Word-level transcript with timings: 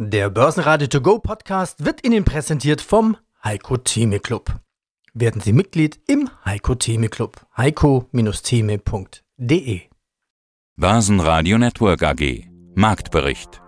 Der 0.00 0.30
Börsenradio 0.30 0.86
To 0.86 1.00
Go 1.00 1.18
Podcast 1.18 1.84
wird 1.84 2.06
Ihnen 2.06 2.24
präsentiert 2.24 2.80
vom 2.80 3.16
Heiko 3.42 3.78
Theme 3.78 4.20
Club. 4.20 4.60
Werden 5.12 5.40
Sie 5.40 5.52
Mitglied 5.52 5.98
im 6.06 6.30
Heiko 6.44 6.76
Theme 6.76 7.08
Club. 7.08 7.44
heiko-theme.de 7.56 9.80
Börsenradio 10.76 11.58
Network 11.58 12.04
AG 12.04 12.44
Marktbericht 12.76 13.60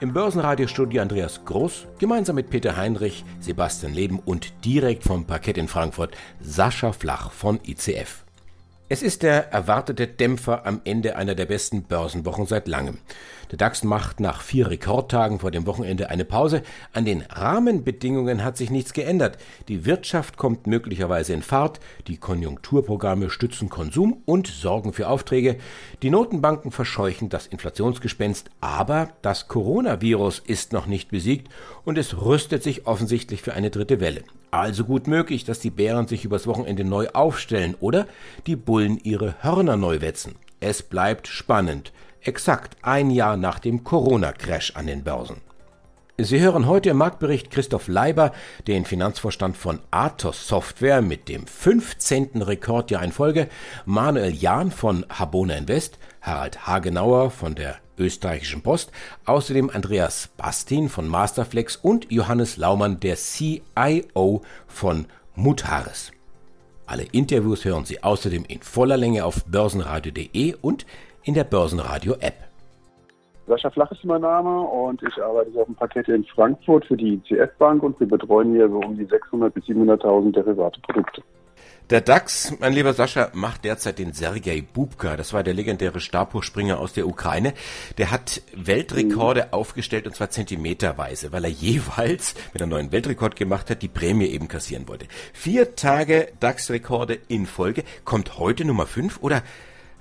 Im 0.00 0.12
Börsenradiostudio 0.12 1.00
Andreas 1.00 1.44
Groß, 1.44 1.86
gemeinsam 2.00 2.34
mit 2.34 2.50
Peter 2.50 2.76
Heinrich, 2.76 3.24
Sebastian 3.38 3.94
Leben 3.94 4.18
und 4.18 4.64
direkt 4.64 5.04
vom 5.04 5.24
Parkett 5.24 5.56
in 5.56 5.68
Frankfurt 5.68 6.16
Sascha 6.40 6.90
Flach 6.90 7.30
von 7.30 7.60
ICF. 7.64 8.24
Es 8.92 9.02
ist 9.02 9.22
der 9.22 9.50
erwartete 9.50 10.06
Dämpfer 10.06 10.66
am 10.66 10.82
Ende 10.84 11.16
einer 11.16 11.34
der 11.34 11.46
besten 11.46 11.84
Börsenwochen 11.84 12.44
seit 12.44 12.68
langem. 12.68 12.98
Der 13.52 13.58
DAX 13.58 13.84
macht 13.84 14.18
nach 14.18 14.40
vier 14.40 14.70
Rekordtagen 14.70 15.38
vor 15.38 15.50
dem 15.50 15.66
Wochenende 15.66 16.08
eine 16.08 16.24
Pause. 16.24 16.62
An 16.94 17.04
den 17.04 17.20
Rahmenbedingungen 17.20 18.42
hat 18.42 18.56
sich 18.56 18.70
nichts 18.70 18.94
geändert. 18.94 19.36
Die 19.68 19.84
Wirtschaft 19.84 20.38
kommt 20.38 20.66
möglicherweise 20.66 21.34
in 21.34 21.42
Fahrt, 21.42 21.78
die 22.08 22.16
Konjunkturprogramme 22.16 23.28
stützen 23.28 23.68
Konsum 23.68 24.22
und 24.24 24.46
sorgen 24.46 24.94
für 24.94 25.06
Aufträge. 25.06 25.58
Die 26.02 26.08
Notenbanken 26.08 26.70
verscheuchen 26.70 27.28
das 27.28 27.46
Inflationsgespenst, 27.46 28.48
aber 28.62 29.10
das 29.20 29.48
Coronavirus 29.48 30.38
ist 30.38 30.72
noch 30.72 30.86
nicht 30.86 31.10
besiegt 31.10 31.52
und 31.84 31.98
es 31.98 32.22
rüstet 32.22 32.62
sich 32.62 32.86
offensichtlich 32.86 33.42
für 33.42 33.52
eine 33.52 33.68
dritte 33.68 34.00
Welle. 34.00 34.24
Also 34.50 34.84
gut 34.84 35.06
möglich, 35.06 35.44
dass 35.44 35.60
die 35.60 35.70
Bären 35.70 36.08
sich 36.08 36.24
übers 36.24 36.46
Wochenende 36.46 36.84
neu 36.84 37.08
aufstellen 37.12 37.74
oder 37.80 38.06
die 38.46 38.56
Bullen 38.56 38.98
ihre 39.02 39.34
Hörner 39.42 39.76
neu 39.76 40.00
wetzen. 40.00 40.36
Es 40.60 40.82
bleibt 40.82 41.26
spannend. 41.26 41.92
Exakt 42.24 42.76
ein 42.82 43.10
Jahr 43.10 43.36
nach 43.36 43.58
dem 43.58 43.82
Corona-Crash 43.82 44.76
an 44.76 44.86
den 44.86 45.02
Börsen. 45.02 45.40
Sie 46.18 46.38
hören 46.38 46.66
heute 46.66 46.90
im 46.90 46.98
Marktbericht 46.98 47.50
Christoph 47.50 47.88
Leiber, 47.88 48.30
den 48.68 48.84
Finanzvorstand 48.84 49.56
von 49.56 49.80
Athos 49.90 50.46
Software 50.46 51.02
mit 51.02 51.28
dem 51.28 51.48
15. 51.48 52.42
Rekordjahr 52.42 53.02
in 53.02 53.10
Folge, 53.10 53.48
Manuel 53.86 54.32
Jahn 54.32 54.70
von 54.70 55.04
Habona 55.08 55.56
Invest, 55.56 55.98
Harald 56.20 56.64
Hagenauer 56.68 57.32
von 57.32 57.56
der 57.56 57.78
österreichischen 57.98 58.62
Post, 58.62 58.92
außerdem 59.24 59.70
Andreas 59.70 60.28
Bastin 60.36 60.88
von 60.88 61.08
Masterflex 61.08 61.74
und 61.74 62.12
Johannes 62.12 62.56
Laumann, 62.56 63.00
der 63.00 63.16
CIO 63.16 64.42
von 64.68 65.06
Mutares. 65.34 66.12
Alle 66.86 67.04
Interviews 67.04 67.64
hören 67.64 67.84
Sie 67.84 68.02
außerdem 68.02 68.44
in 68.44 68.62
voller 68.62 68.96
Länge 68.96 69.24
auf 69.24 69.44
börsenradio.de 69.46 70.54
und 70.60 70.86
in 71.24 71.34
der 71.34 71.44
Börsenradio-App. 71.44 72.34
Sascha 73.46 73.70
Flach 73.70 73.90
ist 73.90 74.04
mein 74.04 74.20
Name 74.20 74.60
und 74.60 75.02
ich 75.02 75.22
arbeite 75.22 75.50
auf 75.60 75.66
dem 75.66 75.74
Paket 75.74 76.08
in 76.08 76.24
Frankfurt 76.24 76.86
für 76.86 76.96
die 76.96 77.14
ICF 77.14 77.50
Bank 77.58 77.82
und 77.82 77.98
wir 77.98 78.08
betreuen 78.08 78.54
hier 78.54 78.68
so 78.68 78.78
um 78.78 78.96
die 78.96 79.06
600.000 79.06 79.50
bis 79.50 79.64
700.000 79.64 80.32
Derivate-Produkte. 80.32 81.22
Der 81.90 82.00
DAX, 82.00 82.56
mein 82.58 82.72
lieber 82.72 82.94
Sascha, 82.94 83.30
macht 83.34 83.64
derzeit 83.64 83.98
den 83.98 84.14
Sergei 84.14 84.62
Bubka. 84.62 85.16
Das 85.16 85.34
war 85.34 85.42
der 85.42 85.52
legendäre 85.52 86.00
Stabhochspringer 86.00 86.78
aus 86.78 86.94
der 86.94 87.06
Ukraine. 87.06 87.52
Der 87.98 88.10
hat 88.10 88.40
Weltrekorde 88.54 89.42
mhm. 89.42 89.52
aufgestellt 89.52 90.06
und 90.06 90.14
zwar 90.14 90.30
zentimeterweise, 90.30 91.32
weil 91.32 91.44
er 91.44 91.50
jeweils, 91.50 92.34
wenn 92.52 92.60
er 92.60 92.62
einen 92.62 92.70
neuen 92.70 92.92
Weltrekord 92.92 93.36
gemacht 93.36 93.68
hat, 93.68 93.82
die 93.82 93.88
Prämie 93.88 94.28
eben 94.28 94.48
kassieren 94.48 94.88
wollte. 94.88 95.06
Vier 95.34 95.74
Tage 95.74 96.28
DAX-Rekorde 96.40 97.18
in 97.28 97.44
Folge. 97.44 97.82
Kommt 98.04 98.38
heute 98.38 98.64
Nummer 98.64 98.86
fünf 98.86 99.20
oder 99.20 99.42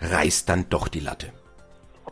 reißt 0.02 0.50
dann 0.50 0.66
doch 0.70 0.88
die 0.88 1.00
Latte? 1.00 1.28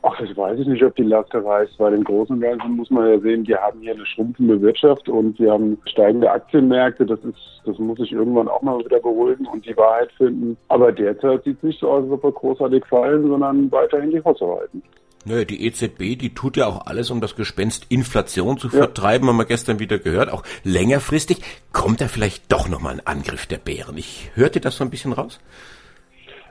Ach, 0.02 0.18
das 0.18 0.36
weiß 0.36 0.60
ich 0.60 0.68
nicht, 0.68 0.84
ob 0.84 0.96
die 0.96 1.04
Latte 1.04 1.44
reißt, 1.44 1.78
weil 1.78 1.94
im 1.94 2.06
Großen 2.06 2.36
und 2.36 2.42
Ganzen 2.42 2.78
muss 2.78 2.90
man 2.90 3.10
ja 3.10 3.20
sehen, 3.20 3.46
wir 3.46 3.60
haben 3.60 3.82
hier 3.82 3.94
eine 3.94 4.06
schrumpfende 4.06 4.62
Wirtschaft 4.62 5.10
und 5.10 5.38
wir 5.40 5.52
haben 5.52 5.78
steigende 5.88 6.32
Aktienmärkte. 6.32 7.06
Das 7.06 7.20
ist, 7.20 7.38
das 7.66 7.78
muss 7.80 7.98
sich 7.98 8.14
irgendwann 8.14 8.48
auch 8.48 8.62
mal 8.62 8.80
wieder 8.80 9.00
beruhigen 9.00 9.46
und 9.48 9.66
die 9.66 9.76
Wahrheit 9.76 10.10
finden. 10.14 10.56
Aber 10.70 10.94
derzeit 10.94 11.44
sieht 11.44 11.58
es 11.58 11.64
nicht 11.64 11.80
so 11.80 11.90
aus, 11.90 12.04
als 12.04 12.14
ob 12.14 12.24
wir 12.24 12.32
großartig 12.32 12.86
fallen, 12.86 13.28
sondern 13.28 13.70
weiterhin 13.72 14.12
die 14.12 14.24
Hosse 14.24 14.48
halten. 14.48 14.82
Naja, 15.26 15.44
die 15.44 15.66
EZB, 15.66 16.18
die 16.18 16.34
tut 16.34 16.56
ja 16.56 16.68
auch 16.68 16.86
alles, 16.86 17.12
um 17.12 17.20
das 17.20 17.36
Gespenst 17.36 17.88
Inflation 17.90 18.58
zu 18.58 18.70
vertreiben, 18.70 19.28
ja. 19.28 19.34
haben 19.34 19.38
wir 19.38 19.46
gestern 19.46 19.80
wieder 19.80 20.00
gehört, 20.00 20.32
auch 20.32 20.44
längerfristig. 20.64 21.42
Kommt 21.74 22.00
da 22.00 22.08
vielleicht 22.08 22.50
doch 22.52 22.70
nochmal 22.70 22.94
ein 22.94 23.06
Angriff 23.06 23.46
der 23.46 23.58
Bären? 23.58 23.98
Ich 23.98 24.32
hörte 24.36 24.62
das 24.62 24.78
so 24.78 24.86
ein 24.86 24.90
bisschen 24.90 25.12
raus? 25.12 25.42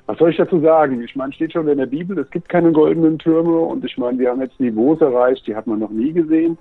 Was 0.08 0.16
soll 0.16 0.30
ich 0.30 0.38
dazu 0.38 0.58
sagen? 0.60 1.02
Ich 1.02 1.14
meine, 1.16 1.34
steht 1.34 1.52
schon 1.52 1.68
in 1.68 1.76
der 1.76 1.84
Bibel, 1.84 2.18
es 2.18 2.30
gibt 2.30 2.48
keine 2.48 2.72
goldenen 2.72 3.18
Türme 3.18 3.58
und 3.58 3.84
ich 3.84 3.98
meine, 3.98 4.18
wir 4.18 4.30
haben 4.30 4.40
jetzt 4.40 4.58
Niveaus 4.58 5.02
erreicht, 5.02 5.46
die 5.46 5.54
hat 5.54 5.66
man 5.66 5.80
noch 5.80 5.90
nie 5.90 6.12
gesehen. 6.12 6.56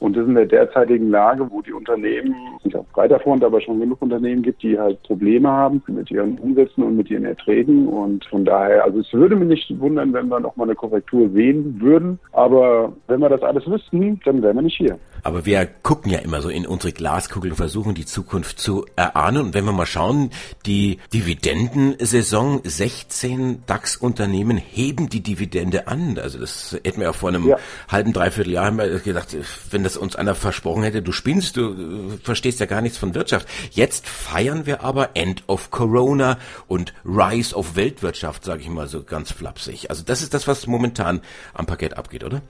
Und 0.00 0.16
das 0.16 0.26
in 0.26 0.34
der 0.34 0.46
derzeitigen 0.46 1.10
Lage, 1.10 1.46
wo 1.50 1.60
die 1.60 1.74
Unternehmen, 1.74 2.34
nicht 2.64 2.74
auf 2.74 2.86
breiter 2.88 3.20
Front, 3.20 3.44
aber 3.44 3.60
schon 3.60 3.78
genug 3.80 4.00
Unternehmen 4.00 4.42
gibt, 4.42 4.62
die 4.62 4.78
halt 4.78 5.02
Probleme 5.02 5.48
haben 5.48 5.82
mit 5.88 6.10
ihren 6.10 6.38
Umsätzen 6.38 6.82
und 6.82 6.96
mit 6.96 7.10
ihren 7.10 7.26
Erträgen. 7.26 7.86
Und 7.86 8.24
von 8.24 8.44
daher, 8.46 8.84
also 8.84 9.00
es 9.00 9.12
würde 9.12 9.36
mich 9.36 9.48
nicht 9.48 9.80
wundern, 9.80 10.12
wenn 10.14 10.28
wir 10.28 10.40
noch 10.40 10.56
mal 10.56 10.64
eine 10.64 10.74
Korrektur 10.74 11.28
sehen 11.30 11.80
würden. 11.80 12.18
Aber 12.32 12.92
wenn 13.08 13.20
wir 13.20 13.28
das 13.28 13.42
alles 13.42 13.66
wüssten, 13.66 14.18
dann 14.24 14.42
wären 14.42 14.56
wir 14.56 14.62
nicht 14.62 14.78
hier. 14.78 14.98
Aber 15.22 15.44
wir 15.44 15.66
gucken 15.82 16.10
ja 16.10 16.18
immer 16.20 16.40
so 16.40 16.48
in 16.48 16.66
unsere 16.66 16.92
Glaskugel 16.92 17.50
und 17.50 17.56
versuchen 17.56 17.94
die 17.94 18.06
Zukunft 18.06 18.58
zu 18.58 18.86
erahnen. 18.96 19.42
Und 19.46 19.54
wenn 19.54 19.66
wir 19.66 19.72
mal 19.72 19.84
schauen, 19.84 20.30
die 20.64 20.98
Dividendensaison, 21.12 22.60
16 22.64 23.64
DAX-Unternehmen 23.66 24.56
heben 24.56 25.10
die 25.10 25.22
Dividende 25.22 25.88
an. 25.88 26.18
Also 26.18 26.38
das 26.38 26.78
hätten 26.84 27.00
wir 27.00 27.08
ja 27.08 27.12
vor 27.12 27.28
einem 27.28 27.46
ja. 27.46 27.56
halben, 27.88 28.14
dreiviertel 28.14 28.52
Jahr 28.52 28.70
gedacht, 28.72 29.36
wenn 29.70 29.84
das 29.84 29.89
uns 29.96 30.16
einer 30.16 30.34
versprochen 30.34 30.82
hätte, 30.82 31.02
du 31.02 31.12
spinnst, 31.12 31.56
du 31.56 32.12
äh, 32.14 32.18
verstehst 32.22 32.60
ja 32.60 32.66
gar 32.66 32.80
nichts 32.80 32.98
von 32.98 33.14
Wirtschaft. 33.14 33.48
Jetzt 33.70 34.08
feiern 34.08 34.66
wir 34.66 34.82
aber 34.82 35.10
End 35.14 35.44
of 35.46 35.70
Corona 35.70 36.38
und 36.68 36.92
Rise 37.04 37.54
of 37.54 37.76
Weltwirtschaft, 37.76 38.44
sage 38.44 38.62
ich 38.62 38.68
mal 38.68 38.88
so 38.88 39.02
ganz 39.02 39.32
flapsig. 39.32 39.90
Also 39.90 40.02
das 40.04 40.22
ist 40.22 40.34
das, 40.34 40.46
was 40.46 40.66
momentan 40.66 41.20
am 41.54 41.66
Parkett 41.66 41.96
abgeht, 41.96 42.24
oder? 42.24 42.42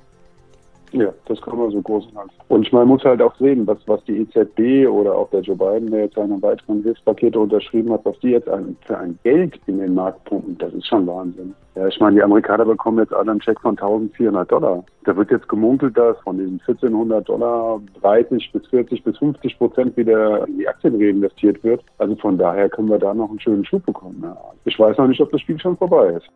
Ja, 0.93 1.13
das 1.27 1.41
kann 1.41 1.59
man 1.59 1.71
so 1.71 1.81
groß 1.83 2.13
machen. 2.13 2.31
Und 2.49 2.67
ich 2.67 2.73
meine, 2.73 2.87
man 2.87 2.95
muss 2.95 3.05
halt 3.05 3.23
auch 3.23 3.35
sehen, 3.37 3.67
was, 3.67 3.79
was 3.87 4.03
die 4.05 4.19
EZB 4.19 4.89
oder 4.89 5.15
auch 5.15 5.31
der 5.31 5.41
Joe 5.41 5.57
Biden, 5.57 5.91
der 5.91 6.05
jetzt 6.05 6.17
seine 6.17 6.41
weiteren 6.43 6.83
Hilfspakete 6.83 7.39
unterschrieben 7.39 7.93
hat, 7.93 8.05
was 8.05 8.19
die 8.21 8.31
jetzt 8.31 8.49
ein, 8.49 8.77
für 8.87 8.99
ein 8.99 9.19
Geld 9.23 9.61
in 9.67 9.79
den 9.79 9.95
Markt 9.95 10.25
pumpen, 10.25 10.59
das 10.59 10.73
ist 10.73 10.87
schon 10.87 11.07
Wahnsinn. 11.07 11.55
Ja, 11.77 11.87
ich 11.87 12.01
meine, 12.01 12.17
die 12.17 12.23
Amerikaner 12.23 12.65
bekommen 12.65 12.99
jetzt 12.99 13.13
alle 13.13 13.31
einen 13.31 13.41
Check 13.41 13.61
von 13.61 13.79
1400 13.79 14.51
Dollar. 14.51 14.85
Da 15.05 15.17
wird 15.17 15.31
jetzt 15.31 15.49
gemunkelt, 15.49 15.97
dass 15.97 16.19
von 16.21 16.37
diesen 16.37 16.61
1400 16.67 17.29
Dollar 17.29 17.81
30 18.03 18.51
bis 18.53 18.67
40 18.67 19.05
bis 19.05 19.17
50 19.19 19.57
Prozent 19.59 19.97
wieder 19.97 20.47
in 20.49 20.59
die 20.59 20.69
Aktien 20.69 20.97
reinvestiert 20.97 21.63
wird. 21.63 21.83
Also 21.99 22.17
von 22.17 22.37
daher 22.37 22.69
können 22.69 22.89
wir 22.89 22.99
da 22.99 23.15
noch 23.15 23.31
einen 23.31 23.41
schönen 23.41 23.65
Schub 23.65 23.87
bekommen. 23.87 24.19
Ja. 24.23 24.37
Ich 24.65 24.79
weiß 24.79 24.99
noch 24.99 25.07
nicht, 25.07 25.21
ob 25.21 25.31
das 25.31 25.41
Spiel 25.41 25.61
schon 25.61 25.77
vorbei 25.77 26.15
ist. 26.17 26.29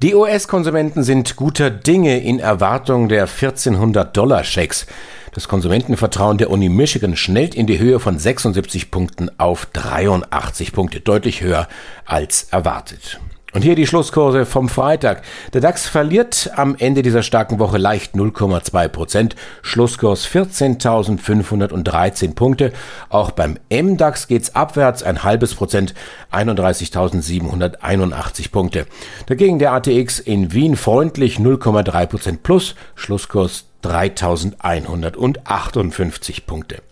Die 0.00 0.14
US-Konsumenten 0.14 1.02
sind 1.02 1.34
guter 1.34 1.70
Dinge 1.70 2.20
in 2.20 2.38
Erwartung 2.38 3.08
der 3.08 3.22
1400 3.22 4.16
Dollar 4.16 4.44
Schecks. 4.44 4.86
Das 5.32 5.48
Konsumentenvertrauen 5.48 6.38
der 6.38 6.50
Uni 6.50 6.68
Michigan 6.68 7.16
schnellt 7.16 7.56
in 7.56 7.66
die 7.66 7.80
Höhe 7.80 7.98
von 7.98 8.16
76 8.16 8.92
Punkten 8.92 9.28
auf 9.40 9.66
83 9.66 10.72
Punkte, 10.72 11.00
deutlich 11.00 11.40
höher 11.40 11.66
als 12.06 12.44
erwartet. 12.52 13.18
Und 13.54 13.62
hier 13.62 13.76
die 13.76 13.86
Schlusskurse 13.86 14.44
vom 14.44 14.68
Freitag. 14.68 15.22
Der 15.54 15.62
DAX 15.62 15.88
verliert 15.88 16.50
am 16.54 16.76
Ende 16.78 17.00
dieser 17.00 17.22
starken 17.22 17.58
Woche 17.58 17.78
leicht 17.78 18.14
0,2 18.14 18.88
Prozent. 18.88 19.36
Schlusskurs 19.62 20.28
14.513 20.28 22.34
Punkte. 22.34 22.74
Auch 23.08 23.30
beim 23.30 23.56
MDAX 23.70 24.28
geht's 24.28 24.54
abwärts 24.54 25.02
ein 25.02 25.22
halbes 25.22 25.54
Prozent, 25.54 25.94
31.781 26.30 28.52
Punkte. 28.52 28.84
Dagegen 29.24 29.58
der 29.58 29.72
ATX 29.72 30.18
in 30.18 30.52
Wien 30.52 30.76
freundlich 30.76 31.38
0,3 31.38 32.06
Prozent 32.06 32.42
plus. 32.42 32.74
Schlusskurs 32.96 33.64
3.158 33.82 36.44
Punkte. 36.44 36.82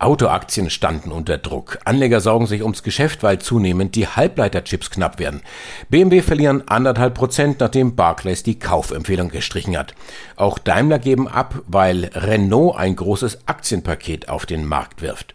Autoaktien 0.00 0.70
standen 0.70 1.12
unter 1.12 1.36
Druck. 1.36 1.78
Anleger 1.84 2.20
sorgen 2.20 2.46
sich 2.46 2.62
ums 2.62 2.82
Geschäft, 2.82 3.22
weil 3.22 3.38
zunehmend 3.38 3.94
die 3.94 4.08
Halbleiterchips 4.08 4.90
knapp 4.90 5.18
werden. 5.18 5.42
BMW 5.90 6.22
verlieren 6.22 6.66
anderthalb 6.68 7.14
Prozent, 7.14 7.60
nachdem 7.60 7.96
Barclays 7.96 8.42
die 8.42 8.58
Kaufempfehlung 8.58 9.28
gestrichen 9.28 9.76
hat. 9.76 9.94
Auch 10.36 10.58
Daimler 10.58 10.98
geben 10.98 11.28
ab, 11.28 11.54
weil 11.66 12.10
Renault 12.14 12.76
ein 12.76 12.96
großes 12.96 13.46
Aktienpaket 13.46 14.30
auf 14.30 14.46
den 14.46 14.64
Markt 14.64 15.02
wirft. 15.02 15.34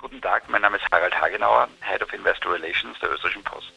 Guten 0.00 0.22
Tag, 0.22 0.48
mein 0.48 0.62
Name 0.62 0.78
ist 0.78 0.86
Harald 0.90 1.14
Hagenauer, 1.20 1.68
Head 1.82 2.02
of 2.02 2.12
Investor 2.14 2.54
Relations 2.54 2.98
der 3.00 3.10
Österreichischen 3.12 3.44
Post. 3.44 3.75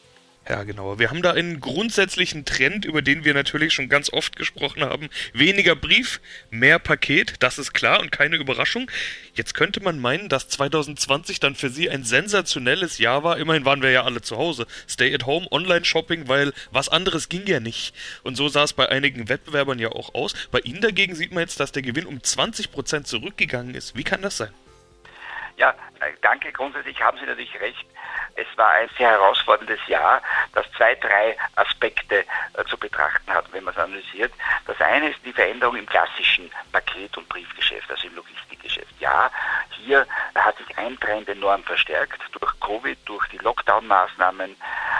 Ja, 0.49 0.63
genau. 0.63 0.97
Wir 0.97 1.11
haben 1.11 1.21
da 1.21 1.33
einen 1.33 1.59
grundsätzlichen 1.59 2.43
Trend, 2.43 2.83
über 2.83 3.03
den 3.03 3.23
wir 3.23 3.35
natürlich 3.35 3.71
schon 3.71 3.87
ganz 3.87 4.11
oft 4.11 4.35
gesprochen 4.35 4.83
haben. 4.83 5.09
Weniger 5.31 5.75
Brief, 5.75 6.19
mehr 6.49 6.79
Paket, 6.79 7.35
das 7.37 7.59
ist 7.59 7.73
klar 7.73 7.99
und 7.99 8.11
keine 8.11 8.37
Überraschung. 8.37 8.89
Jetzt 9.35 9.53
könnte 9.53 9.79
man 9.79 9.99
meinen, 9.99 10.27
dass 10.27 10.47
2020 10.49 11.39
dann 11.39 11.53
für 11.53 11.69
Sie 11.69 11.87
ein 11.91 12.03
sensationelles 12.03 12.97
Jahr 12.97 13.23
war. 13.23 13.37
Immerhin 13.37 13.63
waren 13.63 13.83
wir 13.83 13.91
ja 13.91 14.05
alle 14.05 14.23
zu 14.23 14.37
Hause. 14.37 14.65
Stay 14.89 15.13
at 15.13 15.27
home, 15.27 15.45
Online-Shopping, 15.51 16.27
weil 16.27 16.51
was 16.71 16.89
anderes 16.89 17.29
ging 17.29 17.45
ja 17.45 17.59
nicht. 17.59 17.93
Und 18.23 18.35
so 18.35 18.49
sah 18.49 18.63
es 18.63 18.73
bei 18.73 18.89
einigen 18.89 19.29
Wettbewerbern 19.29 19.77
ja 19.77 19.89
auch 19.89 20.15
aus. 20.15 20.33
Bei 20.49 20.61
Ihnen 20.61 20.81
dagegen 20.81 21.13
sieht 21.13 21.31
man 21.31 21.41
jetzt, 21.41 21.59
dass 21.59 21.73
der 21.73 21.83
Gewinn 21.83 22.07
um 22.07 22.17
20% 22.17 23.03
zurückgegangen 23.03 23.75
ist. 23.75 23.95
Wie 23.95 24.03
kann 24.03 24.23
das 24.23 24.37
sein? 24.37 24.49
Ja, 25.59 25.71
äh, 25.99 26.13
danke. 26.21 26.53
Grundsätzlich 26.53 27.01
haben 27.01 27.17
Sie 27.17 27.25
natürlich 27.25 27.59
recht. 27.59 27.85
Es 28.35 28.47
war 28.55 28.71
ein 28.71 28.89
sehr 28.97 29.09
herausforderndes 29.09 29.85
Jahr, 29.87 30.21
das 30.53 30.65
zwei, 30.77 30.95
drei 30.95 31.35
Aspekte 31.55 32.23
äh, 32.53 32.63
zu 32.69 32.77
betrachten 32.77 33.29
hat, 33.33 33.51
wenn 33.51 33.65
man 33.65 33.73
es 33.73 33.77
analysiert. 33.77 34.31
Das 34.67 34.79
eine 34.79 35.09
ist 35.09 35.19
die 35.25 35.33
Veränderung 35.33 35.75
im 35.75 35.85
klassischen 35.85 36.49
Paket- 36.71 37.17
und 37.17 37.27
Briefgeschäft, 37.27 37.91
also 37.91 38.07
im 38.07 38.15
Logistikgeschäft. 38.15 38.93
Ja, 39.01 39.29
hier 39.71 40.07
hat 40.33 40.57
sich 40.59 40.77
ein 40.77 40.97
Trend 41.01 41.27
enorm 41.27 41.61
verstärkt. 41.63 42.21
Durch 42.39 42.59
Covid, 42.61 42.97
durch 43.03 43.27
die 43.27 43.39
Lockdown-Maßnahmen 43.39 44.55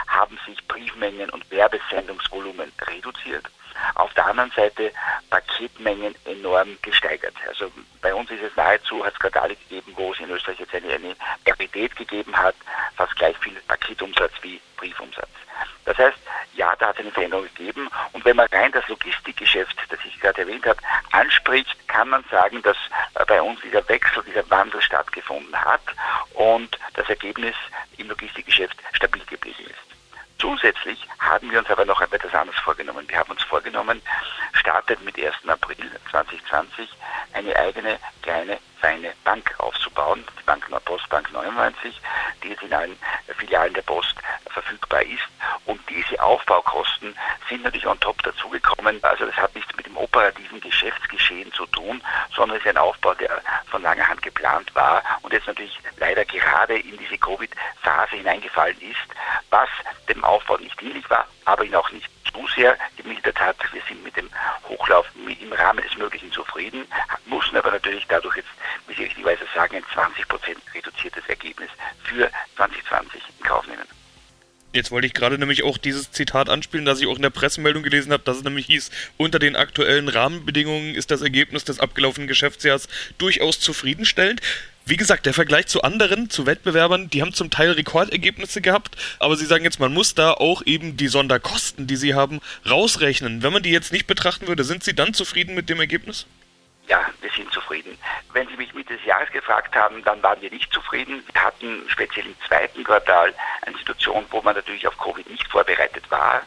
haben 0.08 0.38
sich 0.46 0.68
Briefmengen 0.68 1.30
und 1.30 1.50
Werbesendungsvolumen 1.50 2.70
reduziert 2.82 3.50
auf 3.96 4.14
der 4.14 4.28
anderen 4.28 4.52
Seite 4.52 4.92
Paketmengen 5.30 6.16
enorm 6.26 6.78
gesteigert. 6.82 7.36
Also 7.48 7.72
bei 8.02 8.14
uns 8.14 8.30
ist 8.32 8.44
es 8.44 8.56
nahezu, 8.56 9.06
hat 9.06 9.14
es 9.14 9.20
gerade 9.20 9.42
alle 9.42 9.56
gegeben, 9.56 9.94
wo 9.96 10.14
es 10.14 10.20
in 10.20 10.30
Österreich 10.30 10.60
jetzt 10.60 10.74
eine, 10.74 10.94
eine 10.94 11.16
Parität 11.46 11.96
gegeben 11.96 12.36
hat, 12.36 12.56
fast 12.96 13.16
gleich 13.16 13.38
viel 13.40 13.56
Paketumsatz 13.68 14.34
wie 14.42 14.60
Briefumsatz. 14.78 15.30
Das 15.86 15.98
heißt, 15.98 16.18
ja, 16.54 16.76
da 16.76 16.88
hat 16.88 16.96
es 16.96 17.02
eine 17.02 17.12
Veränderung 17.12 17.46
gegeben. 17.56 17.90
Und 18.14 18.24
wenn 18.24 18.36
man 18.36 18.48
rein 18.52 18.72
das 18.72 18.88
Logistikgeschäft, 18.88 19.76
das 19.90 20.00
ich 20.06 20.20
gerade 20.20 20.42
erwähnt 20.42 20.66
habe, 20.66 20.80
anspricht, 21.12 21.76
kann 21.88 22.10
man 22.10 22.24
sagen, 22.30 22.62
dass 22.62 22.78
äh, 23.16 23.26
bei 23.26 23.42
uns 23.42 23.60
dieser 23.62 23.88
Wechsel, 23.90 24.24
dieser 24.24 24.48
Wandel 24.50 24.82
stattgefunden 24.82 25.60
hat 25.60 25.82
und 26.34 26.78
das 26.94 27.10
Ergebnis 27.10 27.56
im 27.98 28.10
Logistikgeschäft 28.10 28.78
stabil 28.94 29.24
geblieben 29.26 29.64
ist. 29.64 29.99
Zusätzlich 30.40 31.06
haben 31.20 31.52
wir 31.52 31.60
uns 31.60 31.70
aber 31.70 31.84
noch 31.84 32.00
etwas 32.00 32.34
anderes 32.34 32.60
vorgenommen. 32.62 33.06
Wir 33.10 33.20
haben 33.20 33.32
uns 33.32 33.44
vorgenommen, 33.44 34.02
startet 34.54 35.02
mit 35.04 35.18
1. 35.18 35.36
April 35.48 35.92
2020 36.10 36.90
eine 37.34 37.56
eigene 37.56 38.00
kleine 38.22 38.58
feine 38.80 39.12
Bank 39.26 39.54
aufzubauen, 39.58 40.24
die 40.40 40.44
Bank 40.44 40.66
Postbank 40.86 41.32
99, 41.32 42.00
die 42.42 42.50
jetzt 42.50 42.64
in 42.64 42.74
allen 42.74 42.98
Filialen 43.38 43.74
der 43.74 43.82
Post 43.82 44.16
verfügbar 44.50 45.04
ist. 45.04 45.28
Und 45.66 45.80
diese 45.90 46.22
Aufbaukosten 46.22 47.16
sind 47.48 47.64
natürlich 47.64 47.86
on 47.86 48.00
top 48.00 48.22
dazugekommen. 48.24 48.98
Also 49.04 49.26
das 49.26 49.36
hat 49.36 49.54
nichts 49.56 49.76
mit 49.76 49.86
dem 49.86 49.98
operativen 49.98 50.62
Geschäftsgeschehen 50.62 51.52
zu 51.54 51.66
tun, 51.68 52.02
sondern 52.36 52.58
es 52.58 52.64
ist 52.64 52.70
ein 52.70 52.78
Aufbau, 52.78 53.14
der 53.14 53.42
von 53.70 53.82
langer 53.82 54.08
Hand 54.08 54.19
geplant 54.40 54.74
war 54.74 55.04
und 55.22 55.34
jetzt 55.34 55.48
natürlich 55.48 55.78
leider 55.98 56.24
gerade 56.26 56.78
in 56.80 56.98
diese 56.98 57.18
Covid-Phase 57.18 58.16
hineingefallen 58.16 58.80
ist, 58.82 58.98
was 59.50 59.70
dem 60.08 60.24
Aufbau 60.24 60.58
nicht 60.58 60.80
dienlich 60.80 61.08
war, 61.10 61.28
aber 61.46 61.66
ihn 61.66 61.76
auch 61.76 61.92
nicht 61.92 62.10
zu 62.32 62.48
sehr 62.56 62.78
gemildert 62.96 63.40
hat. 63.40 63.58
Wir 63.74 63.82
sind 63.88 64.04
mit 64.04 64.16
dem 64.16 64.30
Hochlauf 64.68 65.06
im 65.16 65.54
Rahmen 65.54 65.84
des 65.84 65.98
Möglichen 65.98 66.32
zufrieden, 66.32 66.86
mussten 67.26 67.58
aber 67.58 67.72
natürlich 67.72 68.06
dadurch 68.08 68.38
jetzt, 68.38 68.50
wie 68.88 68.94
Sie 68.94 69.04
richtigerweise 69.04 69.46
sagen, 69.54 69.78
ein 69.78 69.86
20 69.94 70.26
reduziertes 70.74 71.28
Ergebnis 71.28 71.70
für 72.04 72.30
2020 72.56 73.22
in 73.40 73.46
Kauf 73.46 73.68
nehmen. 73.68 73.88
Jetzt 74.80 74.92
wollte 74.92 75.08
ich 75.08 75.14
gerade 75.14 75.38
nämlich 75.38 75.64
auch 75.64 75.78
dieses 75.78 76.10
Zitat 76.14 76.48
anspielen, 76.48 76.86
das 76.86 77.02
ich 77.02 77.08
auch 77.08 77.18
in 77.18 77.22
der 77.22 77.32
Pressemeldung 77.32 77.84
gelesen 77.84 78.14
habe, 78.14 78.24
dass 78.24 78.38
es 78.38 78.44
nämlich 78.46 78.68
hieß, 78.68 78.92
unter 79.18 79.38
den 79.38 79.58
aktuellen 79.58 80.08
Rahmenbedingungen 80.08 80.96
ist 80.96 81.12
das 81.12 81.22
Ergebnis 81.22 81.66
des 81.66 81.82
abgelaufenen 81.82 82.30
Geschäftsjahres 82.30 82.88
durchaus 83.18 83.60
zufriedenstellend. 83.60 84.40
Wie 84.86 84.96
gesagt, 84.96 85.26
der 85.26 85.34
Vergleich 85.34 85.68
zu 85.68 85.82
anderen, 85.82 86.30
zu 86.30 86.46
Wettbewerbern, 86.46 87.10
die 87.10 87.22
haben 87.22 87.34
zum 87.34 87.50
Teil 87.50 87.72
Rekordergebnisse 87.72 88.62
gehabt, 88.62 88.96
aber 89.20 89.36
sie 89.36 89.46
sagen 89.46 89.66
jetzt, 89.66 89.82
man 89.82 89.94
muss 89.94 90.16
da 90.16 90.32
auch 90.32 90.66
eben 90.66 90.96
die 90.96 91.10
Sonderkosten, 91.10 91.86
die 91.86 91.98
sie 91.98 92.14
haben, 92.14 92.40
rausrechnen. 92.66 93.44
Wenn 93.44 93.52
man 93.52 93.64
die 93.64 93.72
jetzt 93.72 93.92
nicht 93.92 94.08
betrachten 94.08 94.48
würde, 94.48 94.64
sind 94.64 94.86
Sie 94.86 94.94
dann 94.94 95.14
zufrieden 95.14 95.56
mit 95.56 95.68
dem 95.68 95.82
Ergebnis? 95.82 96.26
Ja, 96.90 97.06
wir 97.22 97.30
sind 97.30 97.54
zufrieden. 97.54 97.96
Wenn 98.34 98.48
Sie 98.48 98.58
mich 98.58 98.74
Mitte 98.74 98.96
des 98.98 99.06
Jahres 99.06 99.30
gefragt 99.32 99.76
haben, 99.76 100.04
dann 100.04 100.24
waren 100.24 100.42
wir 100.42 100.50
nicht 100.50 100.74
zufrieden. 100.74 101.24
Wir 101.32 101.44
hatten 101.44 101.84
speziell 101.88 102.26
im 102.26 102.36
zweiten 102.48 102.84
Quartal 102.84 103.32
eine 103.62 103.78
Situation, 103.78 104.26
wo 104.32 104.42
man 104.42 104.56
natürlich 104.56 104.88
auf 104.88 104.98
Covid 104.98 105.30
nicht 105.30 105.48
vorbereitet 105.48 106.10
war. 106.10 106.42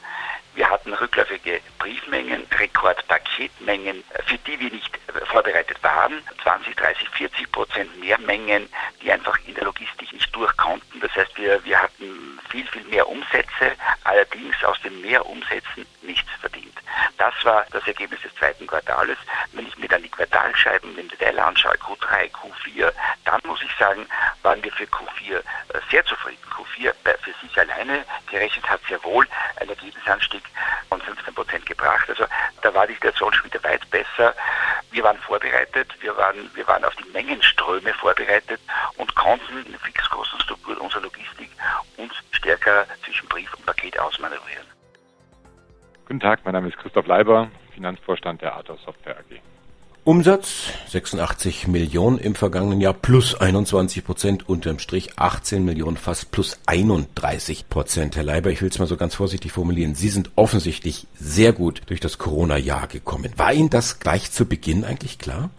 Wir 0.54 0.68
hatten 0.68 0.92
rückläufige 0.92 1.60
Briefmengen, 1.78 2.46
Rekordpaketmengen, 2.58 4.04
für 4.26 4.38
die 4.38 4.60
wir 4.60 4.70
nicht 4.70 4.98
vorbereitet 5.26 5.82
waren. 5.82 6.22
20, 6.42 6.76
30, 6.76 7.08
40 7.08 7.52
Prozent 7.52 8.00
mehr 8.00 8.18
Mengen, 8.18 8.68
die 9.00 9.10
einfach 9.10 9.38
in 9.46 9.54
der 9.54 9.64
Logistik 9.64 10.12
nicht 10.12 10.34
durch 10.34 10.54
konnten. 10.56 11.00
Das 11.00 11.14
heißt, 11.16 11.36
wir, 11.38 11.64
wir 11.64 11.80
hatten 11.80 12.38
viel, 12.50 12.66
viel 12.68 12.84
mehr 12.84 13.08
Umsätze, 13.08 13.72
allerdings 14.04 14.62
aus 14.64 14.80
den 14.82 15.00
Mehrumsätzen 15.00 15.86
nichts 16.02 16.30
verdient. 16.40 16.76
Das 17.16 17.34
war 17.44 17.64
das 17.70 17.86
Ergebnis 17.86 18.20
des 18.20 18.34
zweiten 18.34 18.66
Quartals. 18.66 19.18
Wenn 19.52 19.66
ich 19.66 19.78
mir 19.78 19.88
dann 19.88 20.02
die 20.02 20.08
Quartalscheiben 20.08 20.98
im 20.98 21.08
Detail 21.08 21.38
anschaue, 21.38 21.76
Q3, 21.76 22.30
Q4, 22.30 22.92
dann 23.24 23.40
muss 23.44 23.62
ich 23.62 23.74
sagen, 23.78 24.06
waren 24.42 24.62
wir 24.62 24.72
für 24.72 24.84
Q4 24.84 25.36
äh, 25.36 25.42
sehr 25.90 26.04
zufrieden. 26.04 26.42
Q4 26.50 26.92
für 27.22 27.34
sich 27.40 27.58
alleine 27.58 28.04
gerechnet 28.30 28.68
hat 28.68 28.80
sehr 28.88 29.02
wohl 29.04 29.26
ein 29.56 29.68
Ergebnisanstieg 29.68 30.41
von 30.88 31.00
15 31.00 31.34
Prozent 31.34 31.66
gebracht. 31.66 32.08
Also 32.08 32.24
da 32.62 32.74
war 32.74 32.86
die 32.86 32.94
Situation 32.94 33.32
schon 33.32 33.46
wieder 33.46 33.62
weit 33.64 33.88
besser. 33.90 34.34
Wir 34.90 35.02
waren 35.04 35.18
vorbereitet, 35.18 35.88
wir 36.00 36.16
waren, 36.16 36.50
wir 36.54 36.66
waren 36.66 36.84
auf 36.84 36.94
die 36.96 37.08
Mengenströme 37.10 37.92
vorbereitet 37.94 38.60
und 38.96 39.14
konnten 39.14 39.64
in 39.64 39.78
Fixkostenstruktur 39.78 40.80
unserer 40.80 41.02
Logistik 41.02 41.50
uns 41.96 42.12
stärker 42.32 42.86
zwischen 43.04 43.28
Brief 43.28 43.52
und 43.54 43.64
Paket 43.66 43.98
ausmanövrieren. 43.98 44.66
Guten 46.06 46.20
Tag, 46.20 46.40
mein 46.44 46.52
Name 46.54 46.68
ist 46.68 46.76
Christoph 46.78 47.06
Leiber, 47.06 47.50
Finanzvorstand 47.74 48.42
der 48.42 48.54
Athos 48.56 48.82
Software 48.82 49.16
AG. 49.18 49.51
Umsatz 50.04 50.64
86 50.88 51.68
Millionen 51.68 52.18
im 52.18 52.34
vergangenen 52.34 52.80
Jahr 52.80 52.92
plus 52.92 53.36
21 53.36 54.04
Prozent, 54.04 54.48
unterm 54.48 54.80
Strich 54.80 55.16
18 55.16 55.64
Millionen, 55.64 55.96
fast 55.96 56.32
plus 56.32 56.58
31 56.66 57.68
Prozent. 57.68 58.16
Herr 58.16 58.24
Leiber, 58.24 58.50
ich 58.50 58.60
will 58.62 58.68
es 58.68 58.80
mal 58.80 58.88
so 58.88 58.96
ganz 58.96 59.14
vorsichtig 59.14 59.52
formulieren. 59.52 59.94
Sie 59.94 60.08
sind 60.08 60.32
offensichtlich 60.34 61.06
sehr 61.14 61.52
gut 61.52 61.82
durch 61.86 62.00
das 62.00 62.18
Corona-Jahr 62.18 62.88
gekommen. 62.88 63.32
War 63.36 63.52
Ihnen 63.52 63.70
das 63.70 64.00
gleich 64.00 64.32
zu 64.32 64.44
Beginn 64.44 64.82
eigentlich 64.82 65.20
klar? 65.20 65.50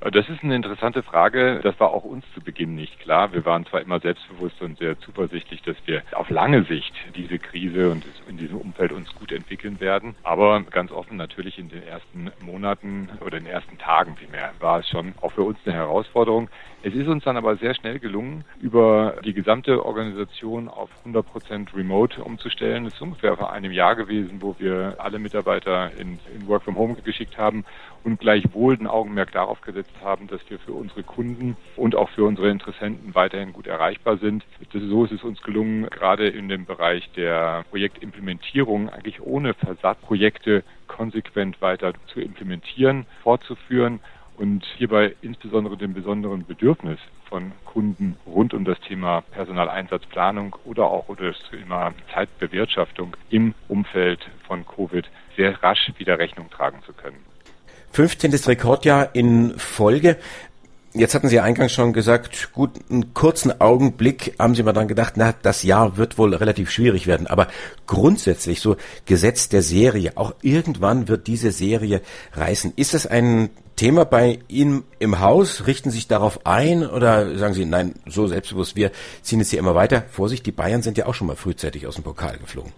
Das 0.00 0.28
ist 0.28 0.44
eine 0.44 0.54
interessante 0.54 1.02
Frage. 1.02 1.58
Das 1.62 1.78
war 1.80 1.90
auch 1.90 2.04
uns 2.04 2.24
zu 2.32 2.40
Beginn 2.40 2.76
nicht 2.76 3.00
klar. 3.00 3.32
Wir 3.32 3.44
waren 3.44 3.66
zwar 3.66 3.80
immer 3.80 3.98
selbstbewusst 3.98 4.62
und 4.62 4.78
sehr 4.78 4.98
zuversichtlich, 5.00 5.60
dass 5.62 5.76
wir 5.86 6.02
auf 6.12 6.30
lange 6.30 6.62
Sicht 6.64 6.94
diese 7.16 7.40
Krise 7.40 7.90
und 7.90 8.04
in 8.28 8.36
diesem 8.36 8.58
Umfeld 8.58 8.92
uns 8.92 9.12
gut 9.16 9.32
entwickeln 9.32 9.80
werden. 9.80 10.14
Aber 10.22 10.62
ganz 10.62 10.92
offen 10.92 11.16
natürlich 11.16 11.58
in 11.58 11.68
den 11.68 11.82
ersten 11.82 12.30
Monaten 12.40 13.10
oder 13.26 13.38
in 13.38 13.44
den 13.44 13.52
ersten 13.52 13.76
Tagen 13.78 14.16
vielmehr 14.16 14.52
war 14.60 14.78
es 14.78 14.88
schon 14.88 15.14
auch 15.20 15.32
für 15.32 15.42
uns 15.42 15.58
eine 15.64 15.74
Herausforderung. 15.74 16.48
Es 16.80 16.94
ist 16.94 17.08
uns 17.08 17.24
dann 17.24 17.36
aber 17.36 17.56
sehr 17.56 17.74
schnell 17.74 17.98
gelungen, 17.98 18.44
über 18.60 19.16
die 19.24 19.34
gesamte 19.34 19.84
Organisation 19.84 20.68
auf 20.68 20.88
100 21.00 21.26
Prozent 21.26 21.74
Remote 21.74 22.22
umzustellen. 22.22 22.86
Es 22.86 22.94
ist 22.94 23.02
ungefähr 23.02 23.36
vor 23.36 23.52
einem 23.52 23.72
Jahr 23.72 23.96
gewesen, 23.96 24.40
wo 24.40 24.54
wir 24.60 24.94
alle 24.98 25.18
Mitarbeiter 25.18 25.90
in, 25.98 26.20
in 26.32 26.46
Work 26.46 26.62
from 26.62 26.76
Home 26.76 26.94
geschickt 27.02 27.36
haben 27.36 27.64
und 28.04 28.20
gleichwohl 28.20 28.74
ein 28.78 28.86
Augenmerk 28.86 29.32
darauf 29.32 29.60
gesetzt 29.60 29.90
haben, 30.00 30.28
dass 30.28 30.40
wir 30.48 30.60
für 30.60 30.72
unsere 30.72 31.02
Kunden 31.02 31.56
und 31.76 31.96
auch 31.96 32.10
für 32.10 32.24
unsere 32.24 32.48
Interessenten 32.48 33.12
weiterhin 33.12 33.52
gut 33.52 33.66
erreichbar 33.66 34.18
sind. 34.18 34.44
Das, 34.72 34.80
so 34.80 35.04
ist 35.04 35.12
es 35.12 35.24
uns 35.24 35.42
gelungen, 35.42 35.90
gerade 35.90 36.28
in 36.28 36.48
dem 36.48 36.64
Bereich 36.64 37.10
der 37.16 37.64
Projektimplementierung 37.70 38.88
eigentlich 38.88 39.20
ohne 39.20 39.54
Versatz 39.54 39.98
Projekte 40.02 40.62
konsequent 40.86 41.60
weiter 41.60 41.92
zu 42.06 42.20
implementieren, 42.20 43.06
fortzuführen 43.22 44.00
und 44.38 44.64
hierbei 44.76 45.14
insbesondere 45.20 45.76
dem 45.76 45.92
besonderen 45.92 46.46
Bedürfnis 46.46 46.98
von 47.28 47.52
Kunden 47.64 48.16
rund 48.26 48.54
um 48.54 48.64
das 48.64 48.80
Thema 48.80 49.20
Personaleinsatzplanung 49.32 50.56
oder 50.64 50.84
auch 50.84 51.08
oder 51.08 51.32
das 51.32 51.50
Thema 51.50 51.92
Zeitbewirtschaftung 52.14 53.16
im 53.30 53.54
Umfeld 53.68 54.20
von 54.46 54.64
Covid 54.66 55.08
sehr 55.36 55.62
rasch 55.62 55.92
wieder 55.98 56.18
Rechnung 56.18 56.48
tragen 56.50 56.80
zu 56.86 56.92
können. 56.92 57.18
15. 57.92 58.32
Rekordjahr 58.46 59.14
in 59.14 59.58
Folge. 59.58 60.18
Jetzt 60.94 61.14
hatten 61.14 61.28
Sie 61.28 61.38
eingangs 61.38 61.72
schon 61.72 61.92
gesagt, 61.92 62.52
gut, 62.54 62.70
einen 62.90 63.12
kurzen 63.12 63.60
Augenblick 63.60 64.34
haben 64.38 64.54
Sie 64.54 64.62
mal 64.62 64.72
dann 64.72 64.88
gedacht, 64.88 65.14
na, 65.16 65.34
das 65.42 65.62
Jahr 65.62 65.98
wird 65.98 66.16
wohl 66.16 66.34
relativ 66.34 66.70
schwierig 66.70 67.06
werden. 67.06 67.26
Aber 67.26 67.48
grundsätzlich, 67.86 68.60
so 68.60 68.76
Gesetz 69.04 69.50
der 69.50 69.62
Serie, 69.62 70.12
auch 70.16 70.34
irgendwann 70.40 71.06
wird 71.06 71.26
diese 71.26 71.52
Serie 71.52 72.00
reißen. 72.32 72.72
Ist 72.76 72.94
es 72.94 73.06
ein 73.06 73.50
Thema 73.76 74.06
bei 74.06 74.38
Ihnen 74.48 74.82
im 74.98 75.20
Haus? 75.20 75.66
Richten 75.66 75.90
Sie 75.90 75.96
sich 75.96 76.08
darauf 76.08 76.46
ein 76.46 76.84
oder 76.84 77.36
sagen 77.36 77.52
Sie, 77.52 77.66
nein, 77.66 77.94
so 78.06 78.26
selbstbewusst, 78.26 78.74
wir 78.74 78.90
ziehen 79.22 79.40
es 79.40 79.50
hier 79.50 79.58
immer 79.58 79.74
weiter? 79.74 80.04
Vorsicht, 80.10 80.46
die 80.46 80.52
Bayern 80.52 80.82
sind 80.82 80.96
ja 80.96 81.04
auch 81.04 81.14
schon 81.14 81.26
mal 81.26 81.36
frühzeitig 81.36 81.86
aus 81.86 81.96
dem 81.96 82.04
Pokal 82.04 82.38
geflogen. 82.38 82.72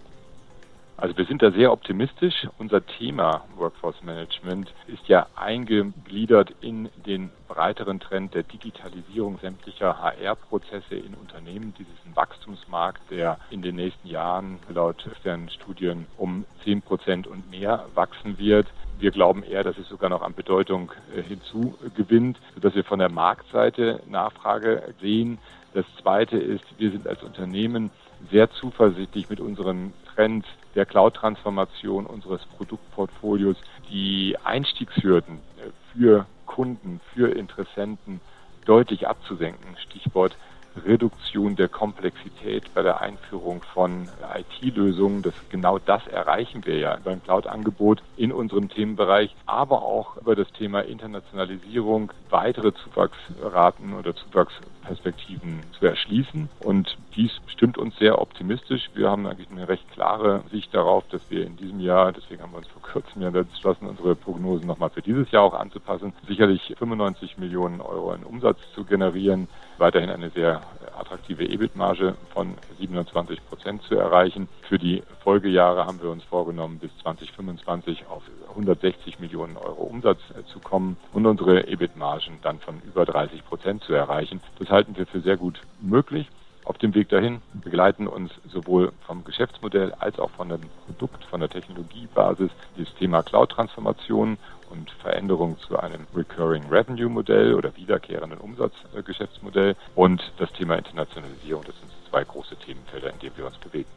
Also 1.01 1.17
wir 1.17 1.25
sind 1.25 1.41
da 1.41 1.51
sehr 1.51 1.73
optimistisch. 1.73 2.47
Unser 2.59 2.85
Thema 2.85 3.45
Workforce 3.57 4.03
Management 4.03 4.71
ist 4.87 5.09
ja 5.09 5.27
eingegliedert 5.35 6.53
in 6.61 6.91
den 7.07 7.31
breiteren 7.49 8.01
Trend 8.01 8.35
der 8.35 8.43
Digitalisierung 8.43 9.39
sämtlicher 9.39 9.99
HR-Prozesse 9.99 10.97
in 10.97 11.15
Unternehmen. 11.15 11.73
Dies 11.79 11.87
ist 11.87 12.05
ein 12.05 12.15
Wachstumsmarkt, 12.15 13.01
der 13.11 13.39
in 13.49 13.63
den 13.63 13.77
nächsten 13.77 14.09
Jahren 14.09 14.59
laut 14.69 15.07
externen 15.07 15.49
Studien 15.49 16.07
um 16.19 16.45
10 16.65 16.83
Prozent 16.83 17.27
und 17.27 17.51
mehr 17.51 17.87
wachsen 17.95 18.39
wird. 18.39 18.67
Wir 18.99 19.11
glauben 19.11 19.43
eher, 19.43 19.65
dass 19.65 19.79
es 19.79 19.89
sogar 19.89 20.11
noch 20.11 20.21
an 20.21 20.35
Bedeutung 20.35 20.93
äh, 21.17 21.23
hinzugewinnt, 21.23 22.39
sodass 22.55 22.75
wir 22.75 22.85
von 22.85 22.99
der 22.99 23.11
Marktseite 23.11 24.03
Nachfrage 24.07 24.93
sehen. 25.01 25.39
Das 25.73 25.87
Zweite 26.03 26.37
ist, 26.37 26.65
wir 26.77 26.91
sind 26.91 27.07
als 27.07 27.23
Unternehmen 27.23 27.89
sehr 28.31 28.51
zuversichtlich 28.51 29.31
mit 29.31 29.41
unseren 29.41 29.95
Trends 30.21 30.47
der 30.75 30.85
Cloud-Transformation 30.85 32.05
unseres 32.05 32.43
Produktportfolios 32.59 33.57
die 33.89 34.37
Einstiegshürden 34.45 35.39
äh, 35.57 35.71
für 35.95 36.27
Kunden, 36.45 37.01
für 37.15 37.35
Interessenten 37.35 38.21
deutlich 38.67 39.09
abzusenken. 39.09 39.79
Stichwort 39.79 40.37
Reduktion 40.85 41.57
der 41.57 41.69
Komplexität 41.69 42.73
bei 42.75 42.83
der 42.83 43.01
Einführung 43.01 43.63
von 43.75 44.09
IT-Lösungen. 44.35 45.23
Das, 45.23 45.35
genau 45.51 45.79
das 45.79 46.07
erreichen 46.07 46.65
wir 46.65 46.79
ja 46.79 46.99
beim 47.03 47.23
Cloud-Angebot 47.23 48.03
in 48.17 48.33
unserem 48.33 48.69
Themenbereich, 48.69 49.35
aber 49.47 49.83
auch 49.83 50.17
über 50.17 50.37
das 50.37 50.51
Thema 50.53 50.81
Internationalisierung 50.81 52.13
weitere 52.31 52.73
Zuwachsraten 52.73 53.95
oder 53.95 54.15
Zuwachsperspektiven 54.15 55.61
zu 55.79 55.87
erschließen. 55.87 56.49
Und 56.61 56.97
dies 57.17 57.33
stimmt 57.47 57.79
uns 57.79 57.97
sehr 57.99 58.21
optimistisch. 58.21 58.91
Wir 58.95 59.11
haben 59.11 59.27
eigentlich 59.27 59.51
eine 59.51 59.69
recht 59.69 59.91
klare 59.93 60.43
Sicht 60.51 60.75
darauf, 60.75 61.05
dass 61.09 61.23
wir 61.31 61.47
in 61.47 61.57
diesem 61.57 61.81
Jahr, 61.81 62.13
deswegen 62.13 62.43
haben 62.43 62.53
wir 62.53 62.59
uns 62.59 62.69
vor 62.69 62.83
kurzem 62.83 63.23
ja 63.23 63.29
entschlossen, 63.29 63.87
unsere 63.87 64.15
Prognosen 64.15 64.67
nochmal 64.67 64.91
für 64.91 65.03
dieses 65.03 65.31
Jahr 65.31 65.43
auch 65.43 65.55
anzupassen, 65.55 66.13
sicherlich 66.27 66.75
95 66.79 67.39
Millionen 67.39 67.81
Euro 67.81 68.13
in 68.13 68.25
Umsatz 68.25 68.59
zu 68.75 68.85
generieren, 68.85 69.49
weiterhin 69.81 70.11
eine 70.11 70.31
sehr 70.31 70.63
attraktive 70.97 71.45
EBIT-Marge 71.45 72.15
von 72.33 72.55
27 72.79 73.45
Prozent 73.49 73.83
zu 73.83 73.97
erreichen. 73.97 74.49
Für 74.69 74.79
die 74.79 75.03
Folgejahre 75.25 75.87
haben 75.87 76.01
wir 76.03 76.11
uns 76.11 76.23
vorgenommen, 76.25 76.79
bis 76.79 76.91
2025 77.03 78.07
auf 78.09 78.23
160 78.51 79.19
Millionen 79.19 79.57
Euro 79.57 79.83
Umsatz 79.83 80.21
äh, 80.31 80.45
zu 80.53 80.61
kommen 80.61 80.97
und 81.13 81.27
unsere 81.27 81.67
EBIT-Margen 81.67 82.39
dann 82.43 82.59
von 82.61 82.81
über 82.83 83.07
30 83.07 83.45
Prozent 83.47 83.83
zu 83.83 83.95
erreichen. 83.95 84.41
Das 84.59 84.69
halten 84.69 84.97
wir 84.97 85.07
für 85.07 85.21
sehr 85.21 85.37
gut 85.37 85.61
möglich. 85.81 86.29
Auf 86.65 86.79
dem 86.79 86.95
Weg 86.95 87.09
dahin 87.09 87.41
begleiten 87.53 88.07
uns 88.07 88.31
sowohl 88.49 88.93
vom 89.07 89.25
Geschäftsmodell 89.25 89.93
als 89.99 90.19
auch 90.19 90.31
von 90.31 90.51
dem 90.51 90.61
Produkt, 90.87 91.25
von 91.25 91.41
der 91.41 91.49
Technologiebasis 91.49 92.51
das 92.77 92.95
Thema 92.99 93.23
Cloud-Transformation 93.23 94.37
und 94.71 94.91
Veränderung 95.03 95.59
zu 95.59 95.79
einem 95.79 96.07
Recurring 96.15 96.65
Revenue 96.71 97.09
Modell 97.09 97.55
oder 97.55 97.77
wiederkehrenden 97.77 98.39
Umsatzgeschäftsmodell 98.39 99.75
und 99.95 100.23
das 100.39 100.53
Thema 100.53 100.77
Internationalisierung. 100.77 101.65
Das 101.67 101.75
sind 101.77 101.91
zwei 102.09 102.25
große 102.25 102.57
Themenfelder, 102.57 103.13
in 103.13 103.19
denen 103.19 103.37
wir 103.37 103.47
uns 103.47 103.57
bewegen. 103.59 103.89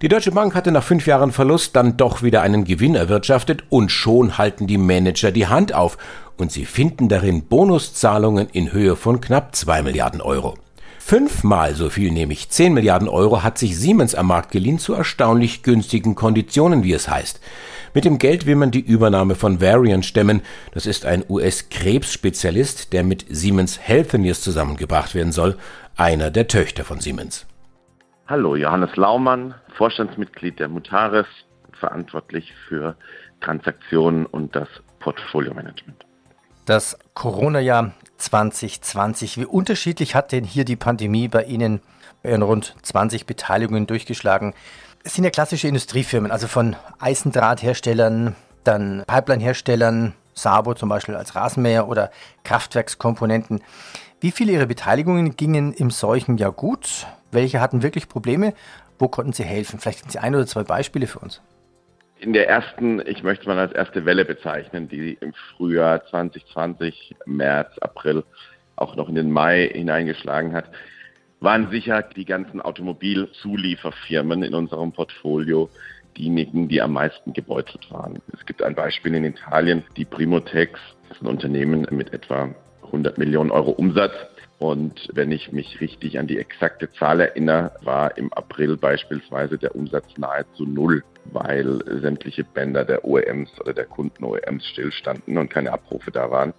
Die 0.00 0.08
Deutsche 0.08 0.30
Bank 0.30 0.54
hatte 0.54 0.70
nach 0.70 0.84
fünf 0.84 1.06
Jahren 1.06 1.32
Verlust 1.32 1.74
dann 1.74 1.96
doch 1.96 2.22
wieder 2.22 2.42
einen 2.42 2.64
Gewinn 2.64 2.94
erwirtschaftet 2.94 3.64
und 3.68 3.90
schon 3.90 4.38
halten 4.38 4.66
die 4.66 4.78
Manager 4.78 5.32
die 5.32 5.48
Hand 5.48 5.74
auf 5.74 5.98
und 6.36 6.52
sie 6.52 6.64
finden 6.64 7.08
darin 7.08 7.48
Bonuszahlungen 7.48 8.48
in 8.48 8.72
Höhe 8.72 8.96
von 8.96 9.20
knapp 9.20 9.56
zwei 9.56 9.82
Milliarden 9.82 10.20
Euro. 10.20 10.54
Fünfmal 11.08 11.72
so 11.72 11.88
viel, 11.88 12.12
nämlich 12.12 12.50
10 12.50 12.74
Milliarden 12.74 13.08
Euro, 13.08 13.42
hat 13.42 13.56
sich 13.56 13.78
Siemens 13.78 14.14
am 14.14 14.26
Markt 14.26 14.50
geliehen 14.50 14.78
zu 14.78 14.92
erstaunlich 14.92 15.62
günstigen 15.62 16.14
Konditionen, 16.14 16.82
wie 16.84 16.92
es 16.92 17.08
heißt. 17.08 17.40
Mit 17.94 18.04
dem 18.04 18.18
Geld 18.18 18.44
will 18.44 18.56
man 18.56 18.72
die 18.72 18.82
Übernahme 18.82 19.34
von 19.34 19.58
Varian 19.58 20.02
stemmen. 20.02 20.42
Das 20.74 20.84
ist 20.84 21.06
ein 21.06 21.24
US-Krebsspezialist, 21.26 22.92
der 22.92 23.04
mit 23.04 23.24
Siemens 23.30 23.80
Healthineers 23.80 24.42
zusammengebracht 24.42 25.14
werden 25.14 25.32
soll, 25.32 25.56
einer 25.96 26.30
der 26.30 26.46
Töchter 26.46 26.84
von 26.84 27.00
Siemens. 27.00 27.46
Hallo, 28.26 28.54
Johannes 28.54 28.94
Laumann, 28.96 29.54
Vorstandsmitglied 29.78 30.60
der 30.60 30.68
Mutaris, 30.68 31.24
verantwortlich 31.80 32.52
für 32.68 32.96
Transaktionen 33.40 34.26
und 34.26 34.54
das 34.54 34.68
Portfolio-Management. 35.00 36.04
Das 36.68 36.98
Corona-Jahr 37.14 37.92
2020. 38.18 39.38
Wie 39.38 39.46
unterschiedlich 39.46 40.14
hat 40.14 40.32
denn 40.32 40.44
hier 40.44 40.66
die 40.66 40.76
Pandemie 40.76 41.26
bei 41.26 41.44
Ihnen 41.44 41.80
bei 42.22 42.28
Ihren 42.28 42.42
rund 42.42 42.76
20 42.82 43.24
Beteiligungen 43.24 43.86
durchgeschlagen? 43.86 44.52
Es 45.02 45.14
sind 45.14 45.24
ja 45.24 45.30
klassische 45.30 45.66
Industriefirmen, 45.66 46.30
also 46.30 46.46
von 46.46 46.76
Eisendrahtherstellern, 46.98 48.36
dann 48.64 49.02
Pipeline-Herstellern, 49.06 50.12
Sabo 50.34 50.74
zum 50.74 50.90
Beispiel 50.90 51.14
als 51.16 51.34
Rasenmäher 51.34 51.88
oder 51.88 52.10
Kraftwerkskomponenten. 52.44 53.62
Wie 54.20 54.30
viele 54.30 54.52
Ihrer 54.52 54.66
Beteiligungen 54.66 55.38
gingen 55.38 55.72
im 55.72 55.90
solchen 55.90 56.36
Jahr 56.36 56.52
gut? 56.52 57.06
Welche 57.32 57.62
hatten 57.62 57.82
wirklich 57.82 58.10
Probleme? 58.10 58.52
Wo 58.98 59.08
konnten 59.08 59.32
Sie 59.32 59.44
helfen? 59.44 59.80
Vielleicht 59.80 60.00
sind 60.00 60.12
Sie 60.12 60.18
ein 60.18 60.34
oder 60.34 60.46
zwei 60.46 60.64
Beispiele 60.64 61.06
für 61.06 61.20
uns. 61.20 61.40
In 62.20 62.32
der 62.32 62.48
ersten, 62.48 63.00
ich 63.06 63.22
möchte 63.22 63.46
mal 63.46 63.58
als 63.58 63.72
erste 63.72 64.04
Welle 64.04 64.24
bezeichnen, 64.24 64.88
die 64.88 65.16
im 65.20 65.32
Frühjahr 65.56 66.04
2020, 66.06 67.14
März, 67.26 67.78
April, 67.78 68.24
auch 68.74 68.96
noch 68.96 69.08
in 69.08 69.14
den 69.14 69.30
Mai 69.30 69.70
hineingeschlagen 69.72 70.52
hat, 70.52 70.66
waren 71.40 71.70
sicher 71.70 72.02
die 72.02 72.24
ganzen 72.24 72.60
Automobilzulieferfirmen 72.60 74.42
in 74.42 74.54
unserem 74.54 74.92
Portfolio 74.92 75.70
diejenigen, 76.16 76.68
die 76.68 76.82
am 76.82 76.94
meisten 76.94 77.32
gebeutelt 77.32 77.88
waren. 77.90 78.20
Es 78.32 78.44
gibt 78.46 78.62
ein 78.62 78.74
Beispiel 78.74 79.14
in 79.14 79.24
Italien, 79.24 79.84
die 79.96 80.04
Primotex, 80.04 80.80
das 81.08 81.18
ist 81.18 81.22
ein 81.22 81.28
Unternehmen 81.28 81.86
mit 81.90 82.12
etwa 82.12 82.52
100 82.86 83.18
Millionen 83.18 83.52
Euro 83.52 83.70
Umsatz. 83.70 84.12
Und 84.58 85.08
wenn 85.12 85.30
ich 85.30 85.52
mich 85.52 85.80
richtig 85.80 86.18
an 86.18 86.26
die 86.26 86.38
exakte 86.38 86.90
Zahl 86.92 87.20
erinnere, 87.20 87.72
war 87.82 88.16
im 88.16 88.32
April 88.32 88.76
beispielsweise 88.76 89.56
der 89.56 89.76
Umsatz 89.76 90.06
nahezu 90.16 90.64
null 90.64 91.04
weil 91.32 91.78
sämtliche 92.00 92.44
Bänder 92.44 92.84
der 92.84 93.04
OEMs 93.04 93.50
oder 93.60 93.72
der 93.72 93.84
Kunden-OEMs 93.84 94.66
stillstanden 94.66 95.38
und 95.38 95.50
keine 95.50 95.72
Abrufe 95.72 96.10
da 96.10 96.30
waren, 96.30 96.54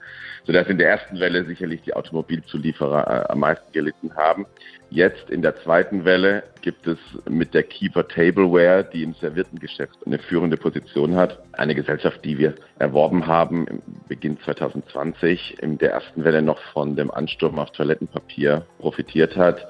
sodass 0.45 0.67
in 0.67 0.77
der 0.77 0.89
ersten 0.89 1.19
Welle 1.19 1.45
sicherlich 1.45 1.81
die 1.81 1.93
Automobilzulieferer 1.93 3.25
äh, 3.27 3.31
am 3.31 3.39
meisten 3.39 3.71
gelitten 3.71 4.15
haben. 4.15 4.45
Jetzt 4.91 5.29
in 5.29 5.43
der 5.43 5.55
zweiten 5.57 6.03
Welle 6.03 6.43
gibt 6.61 6.87
es 6.87 6.97
mit 7.29 7.53
der 7.53 7.63
Keeper 7.63 8.07
Tableware, 8.07 8.83
die 8.83 9.03
im 9.03 9.13
Serviertengeschäft 9.13 9.97
eine 10.05 10.17
führende 10.17 10.57
Position 10.57 11.15
hat, 11.15 11.39
eine 11.51 11.75
Gesellschaft, 11.75 12.25
die 12.25 12.39
wir 12.39 12.55
erworben 12.79 13.27
haben 13.27 13.67
im 13.67 13.81
Beginn 14.07 14.39
2020, 14.39 15.61
in 15.61 15.77
der 15.77 15.91
ersten 15.91 16.23
Welle 16.23 16.41
noch 16.41 16.59
von 16.73 16.95
dem 16.95 17.11
Ansturm 17.11 17.59
auf 17.59 17.71
Toilettenpapier 17.89 18.65
profitiert 18.79 19.35
hat. 19.35 19.67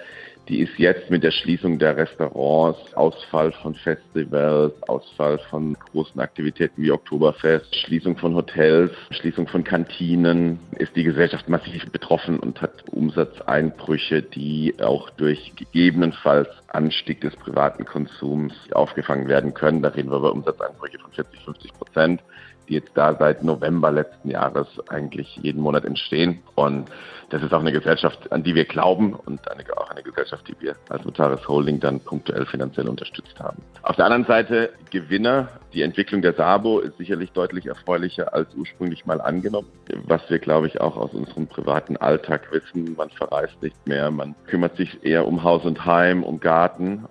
Die 0.49 0.61
ist 0.61 0.79
jetzt 0.79 1.11
mit 1.11 1.23
der 1.23 1.29
Schließung 1.29 1.77
der 1.77 1.95
Restaurants, 1.95 2.93
Ausfall 2.95 3.51
von 3.51 3.75
Festivals, 3.75 4.73
Ausfall 4.87 5.37
von 5.49 5.75
großen 5.75 6.19
Aktivitäten 6.19 6.81
wie 6.81 6.91
Oktoberfest, 6.91 7.75
Schließung 7.75 8.17
von 8.17 8.33
Hotels, 8.33 8.91
Schließung 9.11 9.47
von 9.47 9.63
Kantinen, 9.63 10.59
ist 10.77 10.95
die 10.95 11.03
Gesellschaft 11.03 11.47
massiv 11.49 11.85
betroffen 11.91 12.39
und 12.39 12.59
hat 12.61 12.83
Umsatzeinbrüche, 12.89 14.23
die 14.23 14.73
auch 14.81 15.11
durch 15.11 15.53
gegebenenfalls 15.55 16.49
Anstieg 16.71 17.21
des 17.21 17.35
privaten 17.35 17.85
Konsums 17.85 18.53
aufgefangen 18.73 19.27
werden 19.27 19.53
können. 19.53 19.81
Da 19.81 19.89
reden 19.89 20.11
wir 20.11 20.17
über 20.17 20.31
Umsatzeinbrüche 20.31 20.99
von 20.99 21.11
40, 21.11 21.43
50 21.43 21.73
Prozent 21.73 22.21
die 22.69 22.75
jetzt 22.75 22.91
da 22.93 23.15
seit 23.15 23.43
November 23.43 23.91
letzten 23.91 24.29
Jahres 24.29 24.67
eigentlich 24.89 25.35
jeden 25.41 25.61
Monat 25.61 25.85
entstehen. 25.85 26.39
Und 26.55 26.89
das 27.31 27.43
ist 27.43 27.53
auch 27.53 27.59
eine 27.59 27.71
Gesellschaft, 27.71 28.31
an 28.31 28.43
die 28.43 28.55
wir 28.55 28.65
glauben 28.65 29.13
und 29.13 29.49
eine, 29.51 29.63
auch 29.77 29.89
eine 29.89 30.03
Gesellschaft, 30.03 30.47
die 30.47 30.55
wir 30.59 30.75
als 30.89 31.03
Notaris 31.03 31.47
Holding 31.47 31.79
dann 31.79 31.99
punktuell 31.99 32.45
finanziell 32.45 32.87
unterstützt 32.87 33.39
haben. 33.39 33.61
Auf 33.81 33.95
der 33.95 34.05
anderen 34.05 34.25
Seite 34.25 34.71
Gewinner. 34.91 35.49
Die 35.73 35.83
Entwicklung 35.83 36.23
der 36.23 36.33
Sabo 36.33 36.79
ist 36.79 36.97
sicherlich 36.97 37.31
deutlich 37.31 37.67
erfreulicher 37.67 38.33
als 38.33 38.53
ursprünglich 38.55 39.05
mal 39.05 39.21
angenommen. 39.21 39.67
Was 40.07 40.27
wir, 40.27 40.39
glaube 40.39 40.65
ich, 40.65 40.81
auch 40.81 40.97
aus 40.97 41.13
unserem 41.13 41.45
privaten 41.45 41.95
Alltag 41.97 42.51
wissen. 42.51 42.95
Man 42.97 43.11
verreist 43.11 43.61
nicht 43.61 43.87
mehr, 43.87 44.09
man 44.09 44.33
kümmert 44.47 44.77
sich 44.77 45.03
eher 45.03 45.27
um 45.27 45.43
Haus 45.43 45.65
und 45.65 45.85
Heim, 45.85 46.23
um 46.23 46.39
Garten 46.39 46.58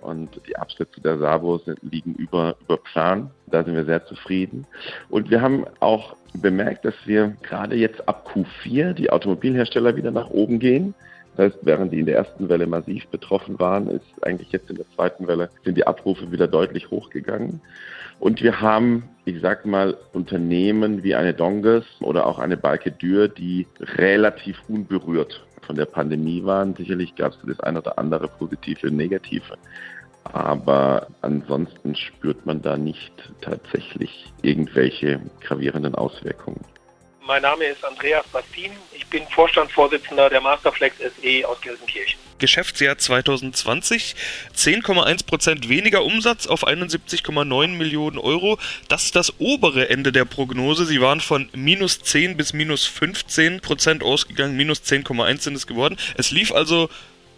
und 0.01 0.41
die 0.47 0.55
Absätze 0.55 1.01
der 1.01 1.17
Sabo 1.17 1.59
liegen 1.81 2.13
über, 2.15 2.55
über 2.61 2.77
Plan. 2.77 3.31
Da 3.47 3.63
sind 3.63 3.75
wir 3.75 3.85
sehr 3.85 4.05
zufrieden. 4.05 4.67
Und 5.09 5.29
wir 5.29 5.41
haben 5.41 5.65
auch 5.79 6.15
bemerkt, 6.35 6.85
dass 6.85 6.95
wir 7.05 7.35
gerade 7.41 7.75
jetzt 7.75 8.07
ab 8.07 8.29
Q4 8.33 8.93
die 8.93 9.09
Automobilhersteller 9.09 9.95
wieder 9.95 10.11
nach 10.11 10.29
oben 10.29 10.59
gehen. 10.59 10.93
Das 11.35 11.53
heißt, 11.53 11.59
während 11.63 11.93
die 11.93 11.99
in 11.99 12.05
der 12.05 12.17
ersten 12.17 12.49
Welle 12.49 12.67
massiv 12.67 13.07
betroffen 13.07 13.59
waren, 13.59 13.87
ist 13.87 14.05
eigentlich 14.23 14.51
jetzt 14.51 14.69
in 14.69 14.75
der 14.75 14.89
zweiten 14.95 15.27
Welle 15.27 15.49
sind 15.63 15.77
die 15.77 15.87
Abrufe 15.87 16.31
wieder 16.31 16.47
deutlich 16.47 16.91
hochgegangen. 16.91 17.61
Und 18.19 18.43
wir 18.43 18.59
haben, 18.59 19.03
ich 19.23 19.39
sag 19.41 19.65
mal, 19.65 19.95
Unternehmen 20.11 21.03
wie 21.03 21.15
eine 21.15 21.33
Donges 21.33 21.85
oder 22.01 22.25
auch 22.25 22.39
eine 22.39 22.57
Balke 22.57 22.91
Dürr, 22.91 23.29
die 23.29 23.65
relativ 23.79 24.61
unberührt 24.67 25.45
von 25.61 25.75
der 25.75 25.85
Pandemie 25.85 26.43
waren. 26.43 26.75
Sicherlich 26.75 27.15
gab 27.15 27.33
es 27.33 27.39
das 27.45 27.59
ein 27.61 27.77
oder 27.77 27.97
andere 27.97 28.27
positive 28.27 28.87
und 28.87 28.97
negative. 28.97 29.57
Aber 30.23 31.07
ansonsten 31.21 31.95
spürt 31.95 32.45
man 32.45 32.61
da 32.61 32.77
nicht 32.77 33.13
tatsächlich 33.41 34.31
irgendwelche 34.41 35.21
gravierenden 35.41 35.95
Auswirkungen. 35.95 36.61
Mein 37.29 37.43
Name 37.43 37.65
ist 37.65 37.85
Andreas 37.85 38.25
Bastin. 38.29 38.71
Ich 38.91 39.05
bin 39.05 39.21
Vorstandsvorsitzender 39.27 40.31
der 40.31 40.41
Masterflex 40.41 40.97
SE 40.97 41.47
aus 41.47 41.61
Gelsenkirchen. 41.61 42.19
Geschäftsjahr 42.39 42.97
2020 42.97 44.15
10,1 44.57 45.27
Prozent 45.27 45.69
weniger 45.69 46.03
Umsatz 46.03 46.47
auf 46.47 46.65
71,9 46.65 47.67
Millionen 47.67 48.17
Euro. 48.17 48.57
Das 48.87 49.03
ist 49.03 49.15
das 49.15 49.39
obere 49.39 49.91
Ende 49.91 50.11
der 50.11 50.25
Prognose. 50.25 50.87
Sie 50.87 51.01
waren 51.01 51.21
von 51.21 51.49
minus 51.53 52.01
10 52.01 52.35
bis 52.35 52.53
minus 52.53 52.87
15 52.87 53.61
Prozent 53.61 54.01
ausgegangen. 54.01 54.57
Minus 54.57 54.81
10,1 54.81 55.41
sind 55.41 55.53
es 55.53 55.67
geworden. 55.67 55.97
Es 56.17 56.31
lief 56.31 56.51
also 56.51 56.89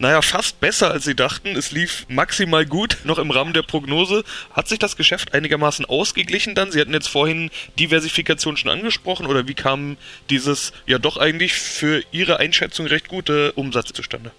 naja, 0.01 0.23
fast 0.23 0.59
besser 0.59 0.89
als 0.89 1.03
sie 1.03 1.15
dachten. 1.15 1.55
Es 1.55 1.71
lief 1.71 2.07
maximal 2.09 2.65
gut, 2.65 2.97
noch 3.03 3.19
im 3.19 3.29
Rahmen 3.29 3.53
der 3.53 3.61
Prognose. 3.61 4.23
Hat 4.51 4.67
sich 4.67 4.79
das 4.79 4.97
Geschäft 4.97 5.35
einigermaßen 5.35 5.85
ausgeglichen 5.85 6.55
dann? 6.55 6.71
Sie 6.71 6.81
hatten 6.81 6.93
jetzt 6.93 7.07
vorhin 7.07 7.51
Diversifikation 7.79 8.57
schon 8.57 8.71
angesprochen 8.71 9.27
oder 9.27 9.47
wie 9.47 9.53
kam 9.53 9.97
dieses 10.31 10.73
ja 10.87 10.97
doch 10.97 11.17
eigentlich 11.17 11.53
für 11.53 12.03
Ihre 12.11 12.39
Einschätzung 12.39 12.87
recht 12.87 13.09
gute 13.09 13.51
Umsatz 13.51 13.93
zustande? 13.93 14.31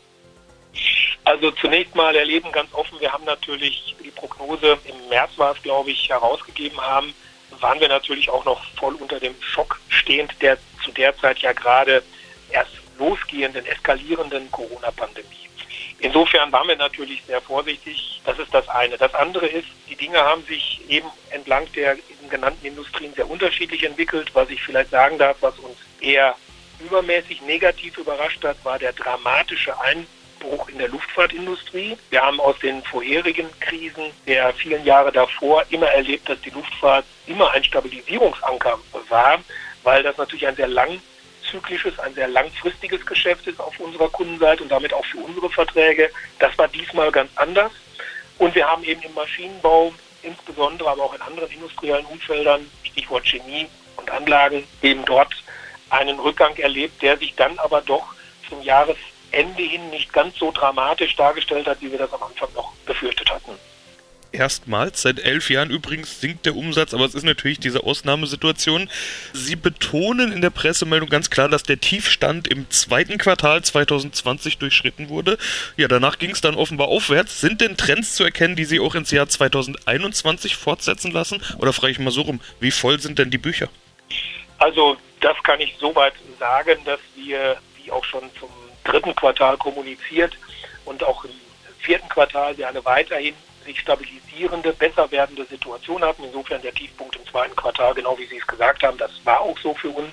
Also 1.23 1.53
zunächst 1.53 1.95
mal 1.95 2.17
erleben 2.17 2.51
ganz 2.51 2.75
offen, 2.75 2.99
wir 2.99 3.13
haben 3.13 3.25
natürlich 3.25 3.95
die 4.03 4.11
Prognose 4.11 4.79
im 4.85 5.09
März 5.11 5.31
war 5.37 5.55
es, 5.55 5.63
glaube 5.63 5.93
ich, 5.93 6.09
herausgegeben 6.09 6.81
haben, 6.81 7.15
waren 7.61 7.79
wir 7.79 7.87
natürlich 7.87 8.29
auch 8.31 8.45
noch 8.45 8.65
voll 8.77 8.97
unter 8.97 9.21
dem 9.21 9.35
Schock 9.41 9.81
stehend, 9.89 10.35
der 10.41 10.59
zu 10.85 10.91
der 10.91 11.17
Zeit 11.19 11.39
ja 11.39 11.53
gerade 11.53 12.03
erst 12.51 12.73
losgehenden, 12.99 13.65
eskalierenden 13.67 14.51
Corona-Pandemie. 14.51 15.43
Insofern 16.03 16.51
waren 16.51 16.67
wir 16.67 16.77
natürlich 16.77 17.23
sehr 17.29 17.41
vorsichtig. 17.41 18.21
Das 18.25 18.37
ist 18.37 18.53
das 18.53 18.69
eine. 18.69 18.99
Das 18.99 19.15
andere 19.15 19.47
ist, 19.47 19.69
die 19.89 19.95
Dinge 19.95 20.19
haben 20.19 20.45
sich 20.47 20.81
eben 20.89 21.07
entlang 21.31 21.71
der 21.77 21.95
eben 21.95 22.29
genannten 22.29 22.67
Industrien 22.67 23.15
sehr 23.15 23.31
unterschiedlich 23.31 23.85
entwickelt. 23.85 24.29
Was 24.35 24.51
ich 24.51 24.61
vielleicht 24.61 24.91
sagen 24.91 25.17
darf, 25.17 25.37
was 25.41 25.57
uns 25.61 25.77
eher 26.01 26.35
übermäßig 26.81 27.43
negativ 27.43 27.97
überrascht 27.99 28.43
hat, 28.43 28.57
war 28.65 28.81
der 28.81 28.93
dramatische 28.95 29.81
Einbruch 29.81 30.69
in 30.69 30.79
der 30.79 30.89
Luftfahrtindustrie. 30.89 31.97
Wir 32.11 32.21
haben 32.21 32.41
aus 32.41 32.59
den 32.59 32.83
vorherigen 32.83 33.47
Krisen 33.61 34.07
der 34.27 34.53
vielen 34.55 34.85
Jahre 34.85 35.13
davor 35.13 35.63
immer 35.71 35.87
erlebt, 35.87 36.29
dass 36.29 36.41
die 36.41 36.51
Luftfahrt 36.51 37.05
immer 37.29 37.53
ein 37.53 37.63
Stabilisierungsanker 37.63 38.77
war, 39.09 39.39
weil 39.85 40.03
das 40.03 40.17
natürlich 40.19 40.49
ein 40.49 40.57
sehr 40.57 40.67
lang 40.67 41.01
zyklisches, 41.53 41.99
ein 42.01 42.15
sehr 42.15 42.29
langfristiges 42.29 43.05
Geschäft 43.07 43.47
ist 43.47 43.61
auf 43.61 43.79
unserer 43.79 44.09
Kundenseite 44.09 44.65
und 44.65 44.71
damit 44.71 44.93
auch 44.93 45.05
für 45.05 45.19
unsere 45.19 45.49
Verträge. 45.51 46.11
Das 46.39 46.57
war 46.59 46.67
diesmal 46.69 47.13
ganz 47.13 47.31
anders. 47.37 47.71
Und 48.39 48.55
wir 48.55 48.67
haben 48.67 48.83
eben 48.83 49.03
im 49.03 49.15
Maschinenbau, 49.15 49.93
insbesondere 50.23 50.91
aber 50.91 51.05
auch 51.05 51.15
in 51.15 51.21
anderen 51.21 51.51
industriellen 51.51 52.07
Umfeldern, 52.07 52.69
Stichwort 52.83 53.27
Chemie 53.27 53.69
und 53.97 54.11
Anlagen, 54.11 54.65
eben 54.81 55.05
dort 55.05 55.33
einen 55.91 56.19
Rückgang 56.19 56.57
erlebt, 56.57 57.03
der 57.03 57.19
sich 57.19 57.35
dann 57.37 57.57
aber 57.59 57.83
doch 57.83 58.15
zum 58.49 58.63
Jahresende 58.63 59.63
hin 59.63 59.91
nicht 59.91 60.13
ganz 60.13 60.37
so 60.39 60.51
dramatisch 60.51 61.15
dargestellt 61.17 61.67
hat, 61.67 61.81
wie 61.81 61.93
wir 61.93 61.99
das 61.99 62.13
am 62.13 62.23
Anfang 62.23 62.49
noch 62.55 62.73
befürchtet 62.87 63.31
hatten 63.31 63.53
erstmals. 64.33 65.03
Seit 65.03 65.21
elf 65.21 65.51
Jahren 65.51 65.71
übrigens 65.71 66.21
sinkt 66.21 66.47
der 66.47 66.57
Umsatz, 66.57 66.95
aber 66.95 67.05
es 67.05 67.15
ist 67.15 67.25
natürlich 67.25 67.61
diese 67.61 67.85
Ausnahmesituation. 67.85 68.89
Sie 69.33 69.57
betonen 69.57 70.33
in 70.33 70.41
der 70.41 70.51
Pressemeldung 70.51 71.09
ganz 71.09 71.31
klar, 71.31 71.49
dass 71.49 71.63
der 71.63 71.81
Tiefstand 71.81 72.49
im 72.49 72.69
zweiten 72.71 73.19
Quartal 73.19 73.63
2020 73.63 74.59
durchschritten 74.59 75.09
wurde. 75.09 75.39
Ja, 75.77 75.89
danach 75.89 76.19
ging 76.19 76.31
es 76.31 76.41
dann 76.41 76.55
offenbar 76.55 76.89
aufwärts. 76.89 77.41
Sind 77.41 77.61
denn 77.61 77.77
Trends 77.77 78.15
zu 78.15 78.25
erkennen, 78.25 78.57
die 78.57 78.65
Sie 78.65 78.81
auch 78.81 78.95
ins 78.95 79.11
Jahr 79.11 79.29
2021 79.29 80.57
fortsetzen 80.57 81.13
lassen? 81.13 81.43
Oder 81.59 81.73
frage 81.73 81.93
ich 81.93 81.99
mal 81.99 82.11
so 82.11 82.23
rum, 82.23 82.41
wie 82.61 82.71
voll 82.71 83.01
sind 83.01 83.19
denn 83.19 83.31
die 83.31 83.39
Bücher? 83.39 83.69
Also, 84.59 84.97
das 85.21 85.37
kann 85.43 85.61
ich 85.61 85.75
soweit 85.81 86.15
sagen, 86.39 86.79
dass 86.85 87.01
wir, 87.17 87.57
wie 87.77 87.91
auch 87.91 88.05
schon 88.05 88.23
zum 88.39 88.49
dritten 88.85 89.15
Quartal 89.15 89.57
kommuniziert 89.57 90.37
und 90.85 91.03
auch 91.03 91.25
im 91.25 91.31
vierten 91.79 92.09
Quartal 92.09 92.57
wir 92.57 92.69
eine 92.69 92.85
weiterhin 92.85 93.35
sich 93.63 93.81
stabilisierende, 93.81 94.73
besser 94.73 95.11
werdende 95.11 95.45
Situation 95.45 96.03
hatten. 96.03 96.25
Insofern 96.25 96.63
der 96.63 96.75
Tiefpunkt 96.75 97.17
im 97.17 97.27
zweiten 97.27 97.57
Quartal, 97.57 97.95
genau 97.95 98.19
wie 98.19 98.27
Sie 98.27 98.39
es 98.39 98.47
gesagt 98.47 98.83
haben, 98.83 98.99
das 98.99 99.11
war 99.25 99.41
auch 99.41 99.59
so 99.59 99.75
für 99.75 99.91
uns. 99.91 100.13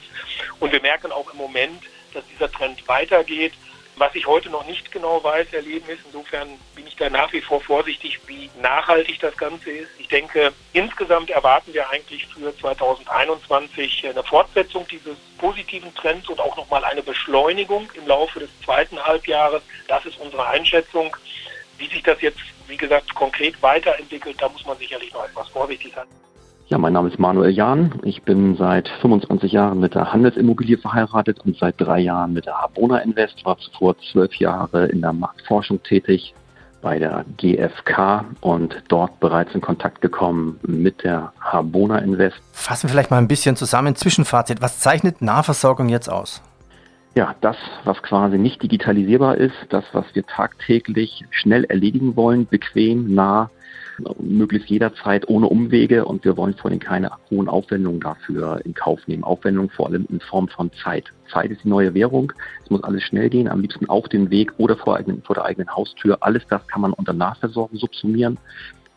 Und 0.59 0.71
wir 0.71 0.81
merken 0.81 1.11
auch 1.11 1.31
im 1.31 1.37
Moment, 1.37 1.83
dass 2.13 2.23
dieser 2.27 2.51
Trend 2.51 2.87
weitergeht. 2.87 3.53
Was 3.99 4.15
ich 4.15 4.25
heute 4.25 4.49
noch 4.49 4.65
nicht 4.65 4.93
genau 4.93 5.21
weiß, 5.21 5.51
erleben 5.51 5.89
ist, 5.89 5.99
insofern 6.05 6.47
bin 6.73 6.87
ich 6.87 6.95
da 6.95 7.09
nach 7.09 7.33
wie 7.33 7.41
vor 7.41 7.59
vorsichtig, 7.59 8.17
wie 8.27 8.49
nachhaltig 8.61 9.19
das 9.19 9.35
Ganze 9.35 9.71
ist. 9.71 9.89
Ich 9.97 10.07
denke, 10.07 10.53
insgesamt 10.71 11.29
erwarten 11.29 11.73
wir 11.73 11.89
eigentlich 11.89 12.25
für 12.27 12.57
2021 12.57 14.07
eine 14.07 14.23
Fortsetzung 14.23 14.87
dieses 14.87 15.17
positiven 15.37 15.93
Trends 15.95 16.29
und 16.29 16.39
auch 16.39 16.55
nochmal 16.55 16.85
eine 16.85 17.03
Beschleunigung 17.03 17.91
im 17.93 18.07
Laufe 18.07 18.39
des 18.39 18.49
zweiten 18.63 19.03
Halbjahres. 19.03 19.63
Das 19.89 20.05
ist 20.05 20.17
unsere 20.17 20.47
Einschätzung. 20.47 21.13
Wie 21.77 21.87
sich 21.87 22.03
das 22.03 22.21
jetzt 22.21 22.39
wie 22.69 22.77
gesagt, 22.77 23.13
konkret 23.15 23.61
weiterentwickelt, 23.61 24.35
da 24.39 24.47
muss 24.49 24.65
man 24.65 24.77
sicherlich 24.77 25.11
noch 25.13 25.25
etwas 25.25 25.47
vorsichtig 25.49 25.93
sein. 25.93 26.05
Ja, 26.67 26.77
mein 26.77 26.93
Name 26.93 27.09
ist 27.09 27.17
Manuel 27.17 27.49
Jahn. 27.49 27.99
Ich 28.03 28.21
bin 28.21 28.55
seit 28.55 28.87
25 29.01 29.51
Jahren 29.51 29.79
mit 29.79 29.95
der 29.95 30.13
Handelsimmobilie 30.13 30.77
verheiratet 30.77 31.39
und 31.43 31.57
seit 31.57 31.81
drei 31.81 31.99
Jahren 31.99 32.33
mit 32.33 32.45
der 32.45 32.61
Harbona 32.61 32.99
Invest. 32.99 33.43
War 33.43 33.57
zuvor 33.57 33.95
zwölf 34.11 34.35
Jahre 34.35 34.85
in 34.85 35.01
der 35.01 35.11
Marktforschung 35.11 35.81
tätig 35.81 36.35
bei 36.83 36.99
der 36.99 37.25
GfK 37.37 38.23
und 38.41 38.83
dort 38.87 39.19
bereits 39.19 39.53
in 39.55 39.61
Kontakt 39.61 40.01
gekommen 40.01 40.59
mit 40.61 41.03
der 41.03 41.33
Harbona 41.41 41.97
Invest. 41.97 42.37
Fassen 42.53 42.83
wir 42.83 42.91
vielleicht 42.91 43.09
mal 43.09 43.17
ein 43.17 43.27
bisschen 43.27 43.55
zusammen. 43.55 43.95
Zwischenfazit. 43.95 44.61
Was 44.61 44.79
zeichnet 44.79 45.23
Nahversorgung 45.23 45.89
jetzt 45.89 46.07
aus? 46.07 46.43
Ja, 47.19 47.35
das, 47.41 47.57
was 47.83 48.01
quasi 48.01 48.37
nicht 48.37 48.63
digitalisierbar 48.63 49.35
ist, 49.35 49.57
das, 49.67 49.83
was 49.91 50.05
wir 50.13 50.25
tagtäglich 50.25 51.25
schnell 51.31 51.65
erledigen 51.65 52.15
wollen, 52.15 52.47
bequem, 52.47 53.13
nah, 53.13 53.49
möglichst 54.21 54.69
jederzeit 54.69 55.27
ohne 55.27 55.47
Umwege 55.47 56.05
und 56.05 56.23
wir 56.23 56.37
wollen 56.37 56.53
vor 56.53 56.71
allem 56.71 56.79
keine 56.79 57.11
hohen 57.29 57.49
Aufwendungen 57.49 57.99
dafür 57.99 58.61
in 58.63 58.73
Kauf 58.73 59.05
nehmen. 59.05 59.25
Aufwendungen 59.25 59.69
vor 59.69 59.87
allem 59.87 60.07
in 60.09 60.21
Form 60.21 60.47
von 60.47 60.71
Zeit. 60.81 61.11
Zeit 61.29 61.51
ist 61.51 61.65
die 61.65 61.67
neue 61.67 61.93
Währung. 61.93 62.31
Es 62.63 62.69
muss 62.69 62.85
alles 62.85 63.03
schnell 63.03 63.29
gehen, 63.29 63.49
am 63.49 63.59
liebsten 63.59 63.89
auf 63.89 64.07
dem 64.07 64.29
Weg 64.29 64.53
oder 64.57 64.77
vor, 64.77 64.95
eigenen, 64.95 65.21
vor 65.23 65.35
der 65.35 65.43
eigenen 65.43 65.75
Haustür. 65.75 66.19
Alles 66.21 66.43
das 66.47 66.65
kann 66.69 66.79
man 66.79 66.93
unter 66.93 67.11
Nachversorgung 67.11 67.77
subsumieren. 67.77 68.37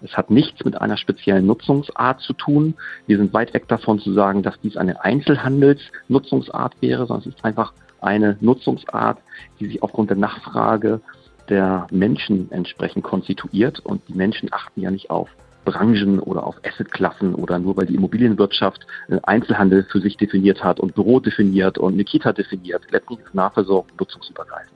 Es 0.01 0.17
hat 0.17 0.31
nichts 0.31 0.65
mit 0.65 0.81
einer 0.81 0.97
speziellen 0.97 1.47
Nutzungsart 1.47 2.21
zu 2.21 2.35
tun. 2.35 2.75
Wir 3.09 3.19
sind 3.19 3.35
weit 3.35 3.53
weg 3.53 3.67
davon 3.67 3.99
zu 3.99 4.13
sagen, 4.13 4.45
dass 4.45 4.61
dies 4.61 4.77
eine 4.77 5.03
Einzelhandelsnutzungsart 5.03 6.75
wäre, 6.81 7.07
sondern 7.07 7.29
es 7.29 7.35
ist 7.35 7.45
einfach 7.45 7.73
eine 8.03 8.37
Nutzungsart, 8.41 9.19
die 9.61 9.67
sich 9.67 9.83
aufgrund 9.83 10.11
der 10.11 10.17
Nachfrage 10.17 11.01
der 11.49 11.87
Menschen 11.91 12.51
entsprechend 12.51 13.05
konstituiert. 13.05 13.81
Und 13.81 14.03
die 14.09 14.15
Menschen 14.15 14.53
achten 14.53 14.81
ja 14.81 14.91
nicht 14.91 15.11
auf 15.11 15.29
Branchen 15.65 16.19
oder 16.19 16.45
auf 16.45 16.57
Assetklassen 16.67 17.35
oder 17.35 17.59
nur 17.59 17.77
weil 17.77 17.87
die 17.87 17.95
Immobilienwirtschaft 17.95 18.87
Einzelhandel 19.23 19.85
für 19.85 20.01
sich 20.01 20.17
definiert 20.17 20.65
hat 20.65 20.81
und 20.81 20.95
Büro 20.95 21.21
definiert 21.21 21.79
und 21.79 21.95
eine 21.95 22.05
Kita 22.05 22.33
definiert. 22.33 22.83
Letztlich 22.91 23.21
ist 23.21 23.35
Nahversorgung 23.35 23.91
nutzungsübergreifend. 23.99 24.73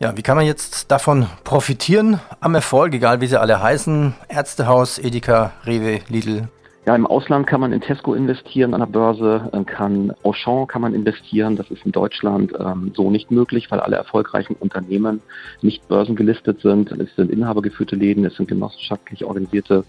Ja, 0.00 0.16
wie 0.16 0.22
kann 0.22 0.36
man 0.36 0.46
jetzt 0.46 0.92
davon 0.92 1.26
profitieren 1.42 2.20
am 2.40 2.54
Erfolg, 2.54 2.94
egal 2.94 3.20
wie 3.20 3.26
sie 3.26 3.40
alle 3.40 3.60
heißen? 3.60 4.14
Ärztehaus, 4.28 4.98
Edeka, 4.98 5.52
Rewe, 5.66 6.00
Lidl, 6.08 6.48
ja, 6.88 6.96
im 6.96 7.06
Ausland 7.06 7.46
kann 7.46 7.60
man 7.60 7.74
in 7.74 7.82
Tesco 7.82 8.14
investieren 8.14 8.72
an 8.72 8.80
der 8.80 8.86
Börse, 8.86 9.50
kann 9.66 10.10
Auchan 10.22 10.66
kann 10.66 10.80
man 10.80 10.94
investieren. 10.94 11.54
Das 11.54 11.70
ist 11.70 11.84
in 11.84 11.92
Deutschland 11.92 12.54
ähm, 12.58 12.92
so 12.96 13.10
nicht 13.10 13.30
möglich, 13.30 13.70
weil 13.70 13.80
alle 13.80 13.96
erfolgreichen 13.96 14.56
Unternehmen 14.58 15.20
nicht 15.60 15.86
börsengelistet 15.86 16.62
sind. 16.62 16.90
Es 16.92 17.14
sind 17.14 17.30
inhabergeführte 17.30 17.94
Läden, 17.94 18.24
es 18.24 18.36
sind 18.36 18.48
genossenschaftlich 18.48 19.26
organisierte 19.26 19.84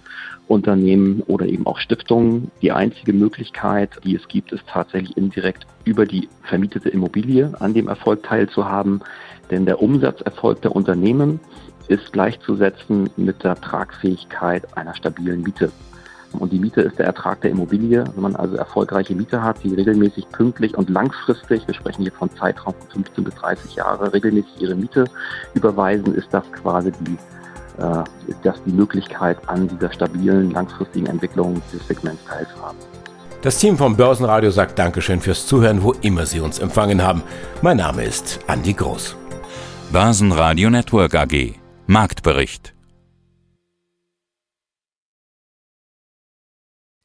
Unternehmen 0.49 1.23
oder 1.25 1.45
eben 1.45 1.65
auch 1.67 1.77
Stiftungen. 1.77 2.51
Die 2.61 2.73
einzige 2.73 3.13
Möglichkeit, 3.13 3.91
die 4.03 4.17
es 4.17 4.27
gibt, 4.27 4.51
ist 4.51 4.67
tatsächlich 4.67 5.15
indirekt 5.15 5.67
über 5.85 6.05
die 6.05 6.27
vermietete 6.43 6.89
Immobilie 6.89 7.53
an 7.61 7.73
dem 7.73 7.87
Erfolg 7.87 8.23
teilzuhaben. 8.23 8.99
Denn 9.51 9.65
der 9.65 9.81
Umsatzerfolg 9.81 10.61
der 10.63 10.75
Unternehmen 10.75 11.39
ist 11.87 12.11
gleichzusetzen 12.11 13.09
mit 13.15 13.41
der 13.45 13.55
Tragfähigkeit 13.55 14.77
einer 14.77 14.95
stabilen 14.95 15.43
Miete. 15.43 15.71
Und 16.33 16.51
die 16.51 16.59
Miete 16.59 16.81
ist 16.81 16.99
der 16.99 17.07
Ertrag 17.07 17.41
der 17.41 17.51
Immobilie. 17.51 18.03
Wenn 18.13 18.23
man 18.23 18.35
also 18.35 18.55
erfolgreiche 18.55 19.15
Mieter 19.15 19.43
hat, 19.43 19.63
die 19.63 19.73
regelmäßig 19.73 20.29
pünktlich 20.29 20.77
und 20.77 20.89
langfristig, 20.89 21.65
wir 21.67 21.73
sprechen 21.73 22.03
hier 22.03 22.11
von 22.11 22.29
Zeitraum 22.35 22.73
von 22.79 23.03
15 23.03 23.23
bis 23.23 23.35
30 23.35 23.75
Jahre, 23.75 24.13
regelmäßig 24.13 24.61
ihre 24.61 24.75
Miete 24.75 25.05
überweisen, 25.53 26.13
ist 26.15 26.27
das 26.31 26.43
quasi 26.51 26.91
die 27.01 27.17
äh, 27.79 28.03
ist 28.29 28.39
das 28.43 28.61
die 28.65 28.71
Möglichkeit, 28.71 29.37
an 29.47 29.67
dieser 29.67 29.91
stabilen, 29.91 30.51
langfristigen 30.51 31.07
Entwicklung 31.07 31.61
des 31.73 31.87
Segments 31.87 32.23
teilzuhaben. 32.25 32.77
Das 33.41 33.57
Team 33.57 33.77
vom 33.77 33.95
Börsenradio 33.95 34.51
sagt 34.51 34.77
Dankeschön 34.77 35.21
fürs 35.21 35.47
Zuhören, 35.47 35.81
wo 35.81 35.93
immer 36.01 36.25
Sie 36.25 36.41
uns 36.41 36.59
empfangen 36.59 37.01
haben. 37.01 37.23
Mein 37.61 37.77
Name 37.77 38.03
ist 38.03 38.39
Andi 38.47 38.73
Groß. 38.73 39.15
Börsenradio 39.93 40.69
Network 40.69 41.15
AG. 41.15 41.55
Marktbericht. 41.87 42.73